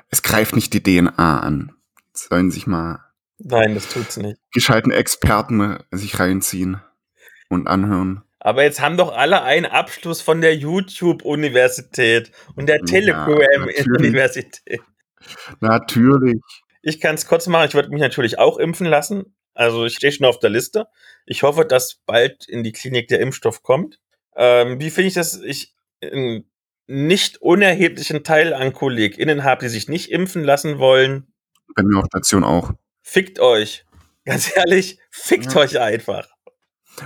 [0.09, 1.71] Es greift nicht die DNA an.
[2.13, 2.99] Sollen sich mal
[3.39, 4.39] Nein, das tut's nicht.
[4.53, 6.81] gescheiten Experten sich reinziehen
[7.49, 8.24] und anhören.
[8.45, 14.81] Aber jetzt haben doch alle einen Abschluss von der YouTube-Universität und der Ja, Telegram-Universität.
[15.61, 16.39] Natürlich.
[16.83, 17.67] Ich kann es kurz machen.
[17.67, 19.35] Ich würde mich natürlich auch impfen lassen.
[19.55, 20.85] Also ich stehe schon auf der Liste.
[21.25, 23.99] Ich hoffe, dass bald in die Klinik der Impfstoff kommt.
[24.35, 25.41] Ähm, wie finde ich das?
[25.41, 26.47] Ich einen
[26.85, 31.33] nicht unerheblichen Teil an KollegInnen habe, die sich nicht impfen lassen wollen.
[31.75, 32.73] Bei mir auf Station auch.
[33.01, 33.85] Fickt euch.
[34.23, 35.61] Ganz ehrlich, fickt Ja.
[35.61, 36.27] euch einfach.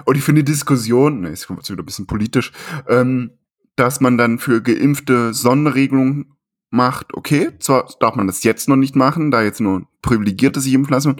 [0.06, 2.52] Und ich finde die Diskussion, ne, jetzt wieder ein bisschen politisch,
[2.88, 3.32] ähm,
[3.76, 6.34] dass man dann für Geimpfte Sonderregelungen
[6.70, 10.74] macht, okay, zwar darf man das jetzt noch nicht machen, da jetzt nur Privilegierte sich
[10.74, 11.16] impfen lassen,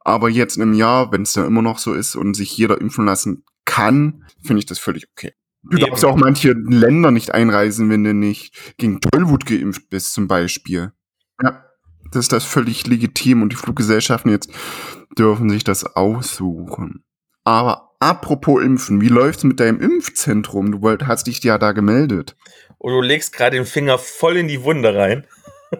[0.00, 3.04] aber jetzt im Jahr, wenn es da immer noch so ist und sich jeder impfen
[3.04, 5.32] lassen kann, finde ich das völlig okay.
[5.62, 5.86] Du Eben.
[5.86, 10.28] darfst ja auch manche Länder nicht einreisen, wenn du nicht gegen Tollwut geimpft bist, zum
[10.28, 10.92] Beispiel.
[11.42, 11.64] Ja,
[12.12, 14.50] das ist das völlig legitim und die Fluggesellschaften jetzt
[15.18, 17.04] dürfen sich das aussuchen.
[17.42, 20.72] Aber apropos Impfen, wie läuft's mit deinem Impfzentrum?
[20.72, 22.36] Du wollt, hast dich ja da gemeldet.
[22.78, 25.26] Und du legst gerade den Finger voll in die Wunde rein.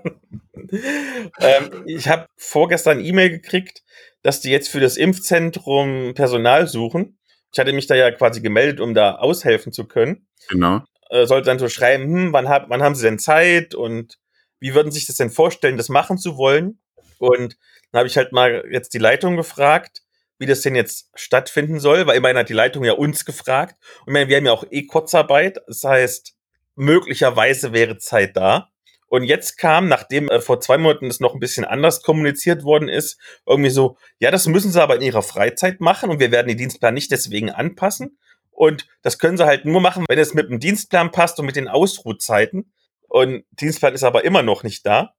[1.40, 3.82] ähm, ich habe vorgestern eine E-Mail gekriegt,
[4.22, 7.18] dass die jetzt für das Impfzentrum Personal suchen.
[7.52, 10.26] Ich hatte mich da ja quasi gemeldet, um da aushelfen zu können.
[10.48, 10.82] Genau.
[11.10, 14.18] Äh, sollte dann so schreiben, hm, wann, hab, wann haben sie denn Zeit und
[14.58, 16.80] wie würden sich das denn vorstellen, das machen zu wollen?
[17.18, 17.56] Und
[17.92, 20.02] dann habe ich halt mal jetzt die Leitung gefragt,
[20.38, 23.76] wie das denn jetzt stattfinden soll, weil immerhin hat die Leitung ja uns gefragt.
[24.00, 25.58] Und ich meine, wir haben ja auch eh Kurzarbeit.
[25.66, 26.34] Das heißt,
[26.74, 28.70] möglicherweise wäre Zeit da.
[29.08, 32.88] Und jetzt kam, nachdem äh, vor zwei Monaten das noch ein bisschen anders kommuniziert worden
[32.88, 36.48] ist, irgendwie so, ja, das müssen sie aber in ihrer Freizeit machen und wir werden
[36.48, 38.18] den Dienstplan nicht deswegen anpassen.
[38.50, 41.56] Und das können sie halt nur machen, wenn es mit dem Dienstplan passt und mit
[41.56, 42.72] den Ausruhzeiten.
[43.08, 45.14] Und Dienstplan ist aber immer noch nicht da.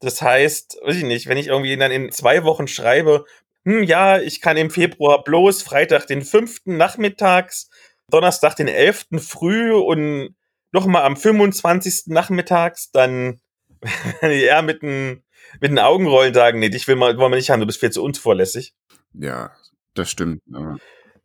[0.00, 3.24] Das heißt, weiß ich nicht, wenn ich irgendwie dann in zwei Wochen schreibe,
[3.64, 6.62] hm, ja, ich kann im Februar bloß Freitag den 5.
[6.64, 7.70] nachmittags,
[8.10, 9.06] Donnerstag den 11.
[9.18, 10.34] früh und
[10.72, 12.04] nochmal am 25.
[12.06, 13.40] nachmittags, dann
[14.20, 15.22] eher mit den,
[15.60, 17.90] mit den Augenrollen sagen, nee, dich will man, wollen wir nicht haben, du bist viel
[17.90, 18.74] zu unzuverlässig.
[19.14, 19.52] Ja,
[19.94, 20.42] das stimmt.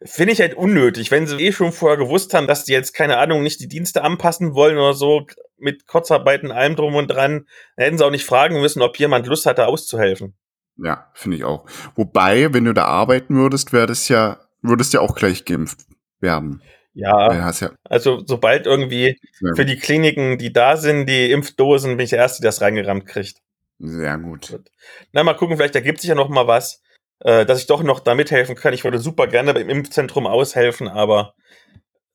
[0.04, 3.18] Finde ich halt unnötig, wenn sie eh schon vorher gewusst haben, dass die jetzt, keine
[3.18, 5.26] Ahnung, nicht die Dienste anpassen wollen oder so,
[5.58, 9.26] mit Kurzarbeiten, allem drum und dran, dann hätten sie auch nicht fragen müssen, ob jemand
[9.26, 10.36] Lust hatte, auszuhelfen.
[10.78, 11.66] Ja, finde ich auch.
[11.96, 15.80] Wobei, wenn du da arbeiten würdest, das ja, würdest ja auch gleich geimpft
[16.20, 16.62] werden.
[16.94, 19.20] Ja, ja, also sobald irgendwie
[19.56, 23.06] für die Kliniken, die da sind, die Impfdosen, bin ich der Erste, der das reingerammt
[23.06, 23.38] kriegt.
[23.78, 24.60] sehr gut.
[25.12, 26.82] Na, mal gucken, vielleicht ergibt sich ja noch mal was,
[27.20, 28.74] äh, dass ich doch noch da mithelfen kann.
[28.74, 31.36] Ich würde super gerne beim Impfzentrum aushelfen, aber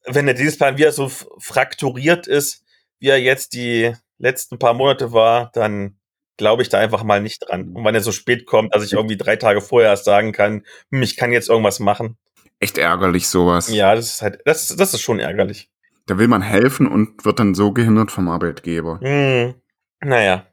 [0.04, 2.64] wenn der Dienstplan wieder so frakturiert ist,
[2.98, 5.96] wie er jetzt die letzten paar Monate war, dann
[6.36, 7.72] glaube ich da einfach mal nicht dran.
[7.74, 10.64] Und wenn er so spät kommt, dass ich irgendwie drei Tage vorher erst sagen kann,
[10.90, 12.16] hm, ich kann jetzt irgendwas machen.
[12.58, 13.68] Echt ärgerlich sowas.
[13.68, 15.68] Ja, das ist halt, das, das ist schon ärgerlich.
[16.06, 19.00] Da will man helfen und wird dann so gehindert vom Arbeitgeber.
[19.00, 19.54] Hm,
[20.00, 20.46] naja,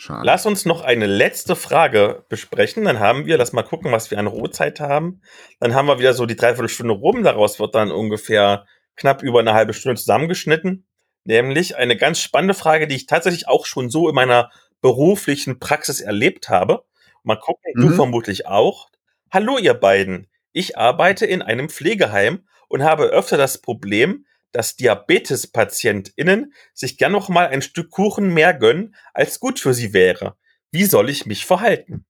[0.00, 0.24] Schade.
[0.24, 2.86] Lass uns noch eine letzte Frage besprechen.
[2.86, 5.20] Dann haben wir, lass mal gucken, was wir an Ruhezeit haben.
[5.58, 7.22] Dann haben wir wieder so die Dreiviertelstunde rum.
[7.22, 8.64] Daraus wird dann ungefähr
[8.96, 10.86] knapp über eine halbe Stunde zusammengeschnitten.
[11.24, 16.00] Nämlich eine ganz spannende Frage, die ich tatsächlich auch schon so in meiner beruflichen Praxis
[16.00, 16.84] erlebt habe.
[17.22, 17.94] Mal gucken, du Mhm.
[17.94, 18.88] vermutlich auch.
[19.30, 20.26] Hallo, ihr beiden.
[20.52, 27.28] Ich arbeite in einem Pflegeheim und habe öfter das Problem, dass Diabetes-PatientInnen sich gern noch
[27.28, 30.36] mal ein Stück Kuchen mehr gönnen, als gut für sie wäre.
[30.72, 32.04] Wie soll ich mich verhalten?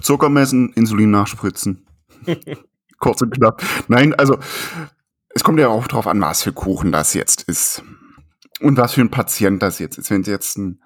[0.00, 1.86] Zucker messen, Insulin nachspritzen.
[2.98, 3.62] Kurz und knapp.
[3.88, 4.38] Nein, also
[5.34, 7.82] es kommt ja auch drauf an, was für Kuchen das jetzt ist.
[8.60, 10.10] Und was für ein Patient das jetzt ist.
[10.10, 10.81] Wenn es jetzt ein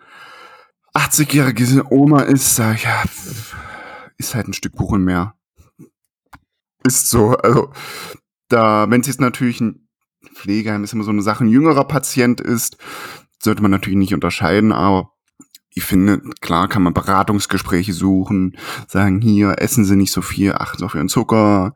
[0.97, 3.03] 80-jährige Oma ist, sag ich, ja,
[4.19, 5.35] ist halt ein Stück Kuchen mehr.
[6.85, 7.37] Ist so.
[7.37, 7.73] Also,
[8.49, 9.89] da, wenn es jetzt natürlich ein
[10.35, 12.77] Pflegeheim ist immer so eine Sache, ein jüngerer Patient ist,
[13.43, 15.13] sollte man natürlich nicht unterscheiden, aber
[15.71, 18.57] ich finde, klar kann man Beratungsgespräche suchen,
[18.89, 21.75] sagen, hier essen Sie nicht so viel, achten Sie auf Ihren Zucker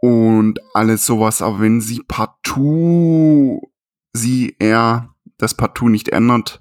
[0.00, 1.42] und alles sowas.
[1.42, 3.72] Aber wenn Sie partout,
[4.12, 6.60] sie, er das partout nicht ändert,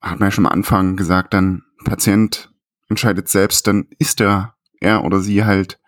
[0.00, 2.52] hat man ja schon am Anfang gesagt, dann Patient
[2.88, 5.78] entscheidet selbst, dann ist er, er oder sie halt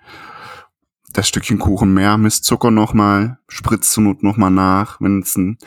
[1.13, 5.59] das Stückchen Kuchen mehr, misst Zucker nochmal, spritzt zur Not nochmal nach, wenn es ein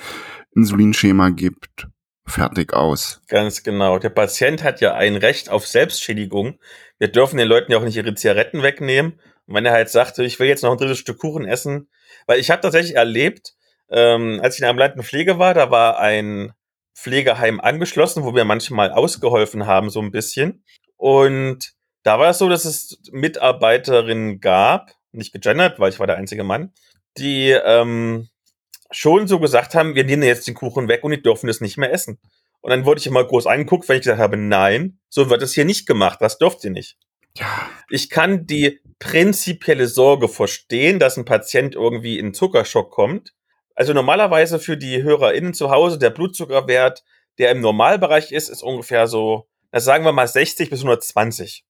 [0.55, 1.87] Insulinschema gibt.
[2.27, 3.21] Fertig aus.
[3.27, 3.99] Ganz genau.
[3.99, 6.57] Der Patient hat ja ein Recht auf Selbstschädigung.
[6.97, 9.19] Wir dürfen den Leuten ja auch nicht ihre Zigaretten wegnehmen.
[9.45, 11.87] Und wenn er halt sagt, ich will jetzt noch ein drittes Stück Kuchen essen,
[12.25, 13.53] weil ich habe tatsächlich erlebt,
[13.89, 16.51] ähm, als ich in der ambulanten Pflege war, da war ein
[16.95, 20.63] Pflegeheim angeschlossen, wo wir manchmal ausgeholfen haben, so ein bisschen.
[20.97, 21.73] Und
[22.03, 26.43] da war es so, dass es Mitarbeiterinnen gab, nicht gegendert, weil ich war der einzige
[26.43, 26.73] Mann,
[27.17, 28.29] die ähm,
[28.91, 31.77] schon so gesagt haben, wir nehmen jetzt den Kuchen weg und die dürfen das nicht
[31.77, 32.19] mehr essen.
[32.61, 35.53] Und dann wurde ich immer groß angeguckt, wenn ich gesagt habe, nein, so wird es
[35.53, 36.97] hier nicht gemacht, das dürft ihr nicht.
[37.37, 37.69] Ja.
[37.89, 43.33] Ich kann die prinzipielle Sorge verstehen, dass ein Patient irgendwie in Zuckerschock kommt.
[43.75, 47.03] Also normalerweise für die HörerInnen zu Hause, der Blutzuckerwert,
[47.37, 51.65] der im Normalbereich ist, ist ungefähr so, das sagen wir mal 60 bis 120.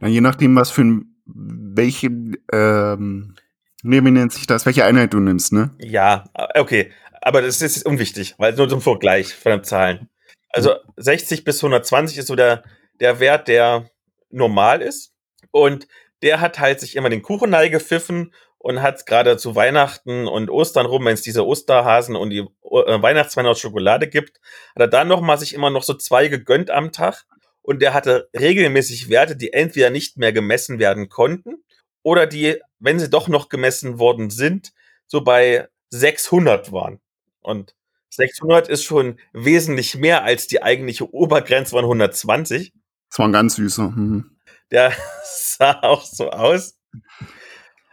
[0.00, 2.08] Na, je nachdem, was für ein, welche,
[2.52, 3.34] ähm,
[3.82, 5.74] nee, wie nennt sich das, welche Einheit du nimmst, ne?
[5.78, 6.24] Ja,
[6.54, 6.92] okay.
[7.20, 10.08] Aber das ist unwichtig, weil nur zum Vergleich von den Zahlen.
[10.50, 12.64] Also 60 bis 120 ist so der,
[13.00, 13.90] der Wert, der
[14.30, 15.14] normal ist.
[15.50, 15.88] Und
[16.22, 18.32] der hat halt sich immer den Kuchen gepfiffen
[18.68, 23.02] und hat gerade zu Weihnachten und Ostern rum, wenn es diese Osterhasen und die äh,
[23.02, 24.42] Weihnachtsweine aus Schokolade gibt,
[24.74, 27.24] hat er dann noch mal sich immer noch so zwei gegönnt am Tag.
[27.62, 31.64] Und der hatte regelmäßig Werte, die entweder nicht mehr gemessen werden konnten
[32.02, 34.74] oder die, wenn sie doch noch gemessen worden sind,
[35.06, 37.00] so bei 600 waren.
[37.40, 37.74] Und
[38.10, 42.74] 600 ist schon wesentlich mehr als die eigentliche Obergrenze von 120.
[43.08, 43.88] Das war ein ganz süßer.
[43.88, 44.36] Mhm.
[44.70, 44.92] Der
[45.24, 46.77] sah auch so aus.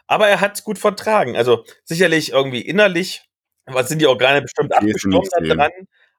[0.08, 1.36] Aber er hat es gut vertragen.
[1.36, 3.26] Also sicherlich irgendwie innerlich
[3.66, 5.72] was sind die Organe bestimmt abgestorben dran.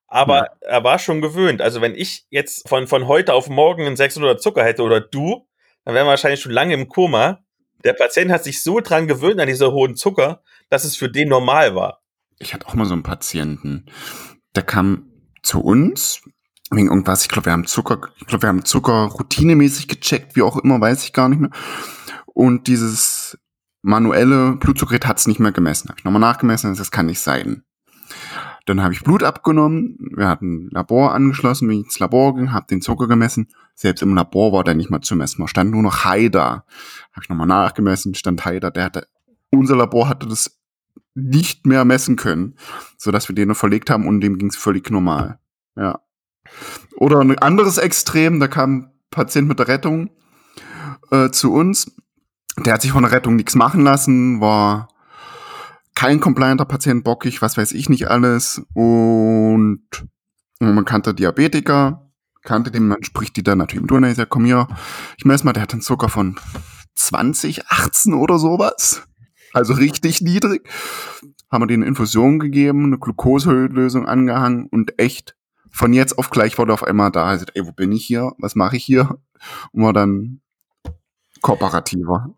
[0.08, 0.68] Aber ja.
[0.68, 1.60] er war schon gewöhnt.
[1.60, 5.46] Also wenn ich jetzt von, von heute auf morgen einen 600 Zucker hätte oder du,
[5.84, 7.40] dann wären wir wahrscheinlich schon lange im Koma.
[7.84, 11.28] Der Patient hat sich so dran gewöhnt an diese hohen Zucker, dass es für den
[11.28, 12.02] normal war.
[12.38, 13.86] Ich hatte auch mal so einen Patienten,
[14.54, 15.10] der kam
[15.42, 16.22] zu uns
[16.70, 17.22] wegen irgendwas.
[17.22, 20.80] Ich glaube, wir haben Zucker, ich glaube, wir haben Zucker routinemäßig gecheckt, wie auch immer,
[20.80, 21.50] weiß ich gar nicht mehr.
[22.26, 23.15] Und dieses
[23.82, 25.88] manuelle Blutzuckergerät hat es nicht mehr gemessen.
[25.88, 27.62] Habe ich nochmal nachgemessen, das kann nicht sein.
[28.66, 32.66] Dann habe ich Blut abgenommen, wir hatten ein Labor angeschlossen, bin ins Labor gegangen, habe
[32.66, 33.48] den Zucker gemessen.
[33.74, 36.64] Selbst im Labor war der nicht mehr zu messen, da stand nur noch Haida.
[37.12, 38.70] Habe ich nochmal nachgemessen, stand Haida.
[38.70, 39.06] Der hatte,
[39.50, 40.58] unser Labor hatte das
[41.14, 42.56] nicht mehr messen können,
[42.98, 45.38] so dass wir den verlegt haben und dem ging es völlig normal.
[45.76, 46.00] Ja.
[46.96, 50.10] Oder ein anderes Extrem, da kam ein Patient mit der Rettung
[51.10, 51.94] äh, zu uns.
[52.64, 54.88] Der hat sich von der Rettung nichts machen lassen, war
[55.94, 58.62] kein complianter Patient, bockig, was weiß ich nicht alles.
[58.74, 59.82] Und
[60.58, 62.10] man kannte Diabetiker,
[62.42, 64.68] kannte den, man spricht die dann natürlich im Turner, ich sag, komm hier,
[65.16, 66.36] ich messe mal, der hat einen Zucker von
[66.94, 69.02] 20, 18 oder sowas.
[69.52, 70.68] Also richtig niedrig.
[71.50, 75.36] Haben wir denen Infusion gegeben, eine Glukosehöhlösung angehangen und echt
[75.70, 77.24] von jetzt auf gleich wurde auf einmal da.
[77.24, 78.32] Also, ey, wo bin ich hier?
[78.38, 79.18] Was mache ich hier?
[79.72, 80.40] Und war dann
[81.42, 82.34] kooperativer.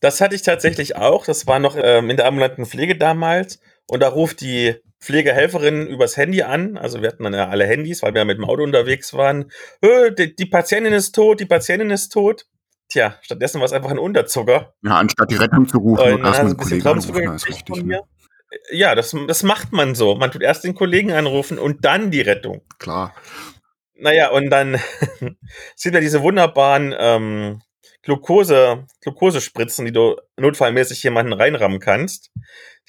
[0.00, 1.26] Das hatte ich tatsächlich auch.
[1.26, 3.60] Das war noch ähm, in der ambulanten Pflege damals.
[3.86, 6.76] Und da ruft die Pflegehelferin übers Handy an.
[6.76, 9.50] Also wir hatten dann ja alle Handys, weil wir ja mit dem Auto unterwegs waren.
[9.82, 12.46] Die, die Patientin ist tot, die Patientin ist tot.
[12.88, 14.74] Tja, stattdessen war es einfach ein Unterzucker.
[14.82, 17.84] Ja, anstatt die Rettung zu rufen und, erstmal einen Kollegen anrufen, das ist richtig.
[17.84, 18.00] Ne?
[18.72, 20.16] Ja, das, das macht man so.
[20.16, 22.62] Man tut erst den Kollegen anrufen und dann die Rettung.
[22.78, 23.14] Klar.
[23.94, 24.78] Naja, und dann
[25.76, 27.62] sind da diese wunderbaren ähm,
[28.10, 32.32] Glucose, Glukosespritzen, die du notfallmäßig jemanden reinrammen kannst,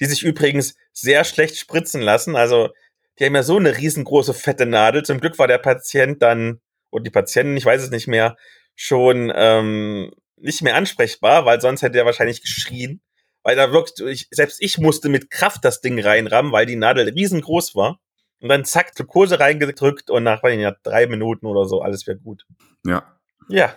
[0.00, 2.34] die sich übrigens sehr schlecht spritzen lassen.
[2.34, 2.70] Also,
[3.18, 5.04] die haben ja so eine riesengroße fette Nadel.
[5.04, 6.60] Zum Glück war der Patient dann,
[6.90, 8.36] oder die Patientin, ich weiß es nicht mehr,
[8.74, 13.00] schon ähm, nicht mehr ansprechbar, weil sonst hätte er wahrscheinlich geschrien.
[13.44, 17.76] Weil da wirklich, selbst ich musste mit Kraft das Ding reinrammen, weil die Nadel riesengroß
[17.76, 18.00] war.
[18.40, 22.44] Und dann zack, Glucose reingedrückt und nach ja, drei Minuten oder so, alles wird gut.
[22.84, 23.04] Ja.
[23.48, 23.76] Ja.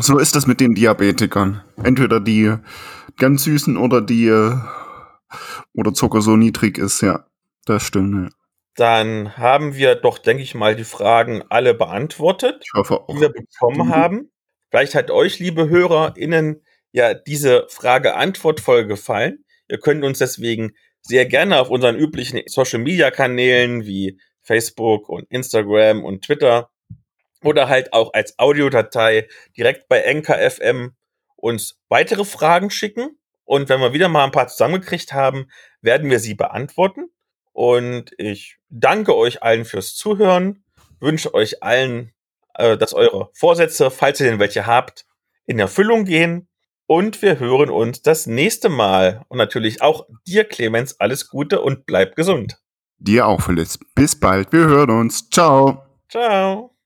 [0.00, 1.62] So ist das mit den Diabetikern.
[1.82, 2.54] Entweder die
[3.16, 4.30] ganz süßen oder die,
[5.74, 7.26] oder Zucker so niedrig ist, ja.
[7.64, 8.30] Das stimmt, ja.
[8.76, 13.94] Dann haben wir doch, denke ich mal, die Fragen alle beantwortet, die wir bekommen mhm.
[13.94, 14.30] haben.
[14.70, 19.44] Vielleicht hat euch, liebe HörerInnen, ja diese Frage-Antwort-Folge gefallen.
[19.68, 20.72] Ihr könnt uns deswegen
[21.02, 26.70] sehr gerne auf unseren üblichen Social-Media-Kanälen wie Facebook und Instagram und Twitter
[27.44, 30.92] oder halt auch als Audiodatei direkt bei NKFM
[31.36, 33.18] uns weitere Fragen schicken.
[33.44, 35.48] Und wenn wir wieder mal ein paar zusammengekriegt haben,
[35.80, 37.10] werden wir sie beantworten.
[37.52, 40.64] Und ich danke euch allen fürs Zuhören,
[41.00, 42.12] wünsche euch allen,
[42.54, 45.06] äh, dass eure Vorsätze, falls ihr denn welche habt,
[45.46, 46.48] in Erfüllung gehen
[46.86, 49.24] Und wir hören uns das nächste Mal.
[49.28, 52.58] Und natürlich auch dir, Clemens, alles Gute und bleib gesund.
[52.98, 53.78] Dir auch, Phyllis.
[53.94, 54.52] Bis bald.
[54.52, 55.28] Wir hören uns.
[55.28, 55.82] Ciao.
[56.08, 56.77] Ciao.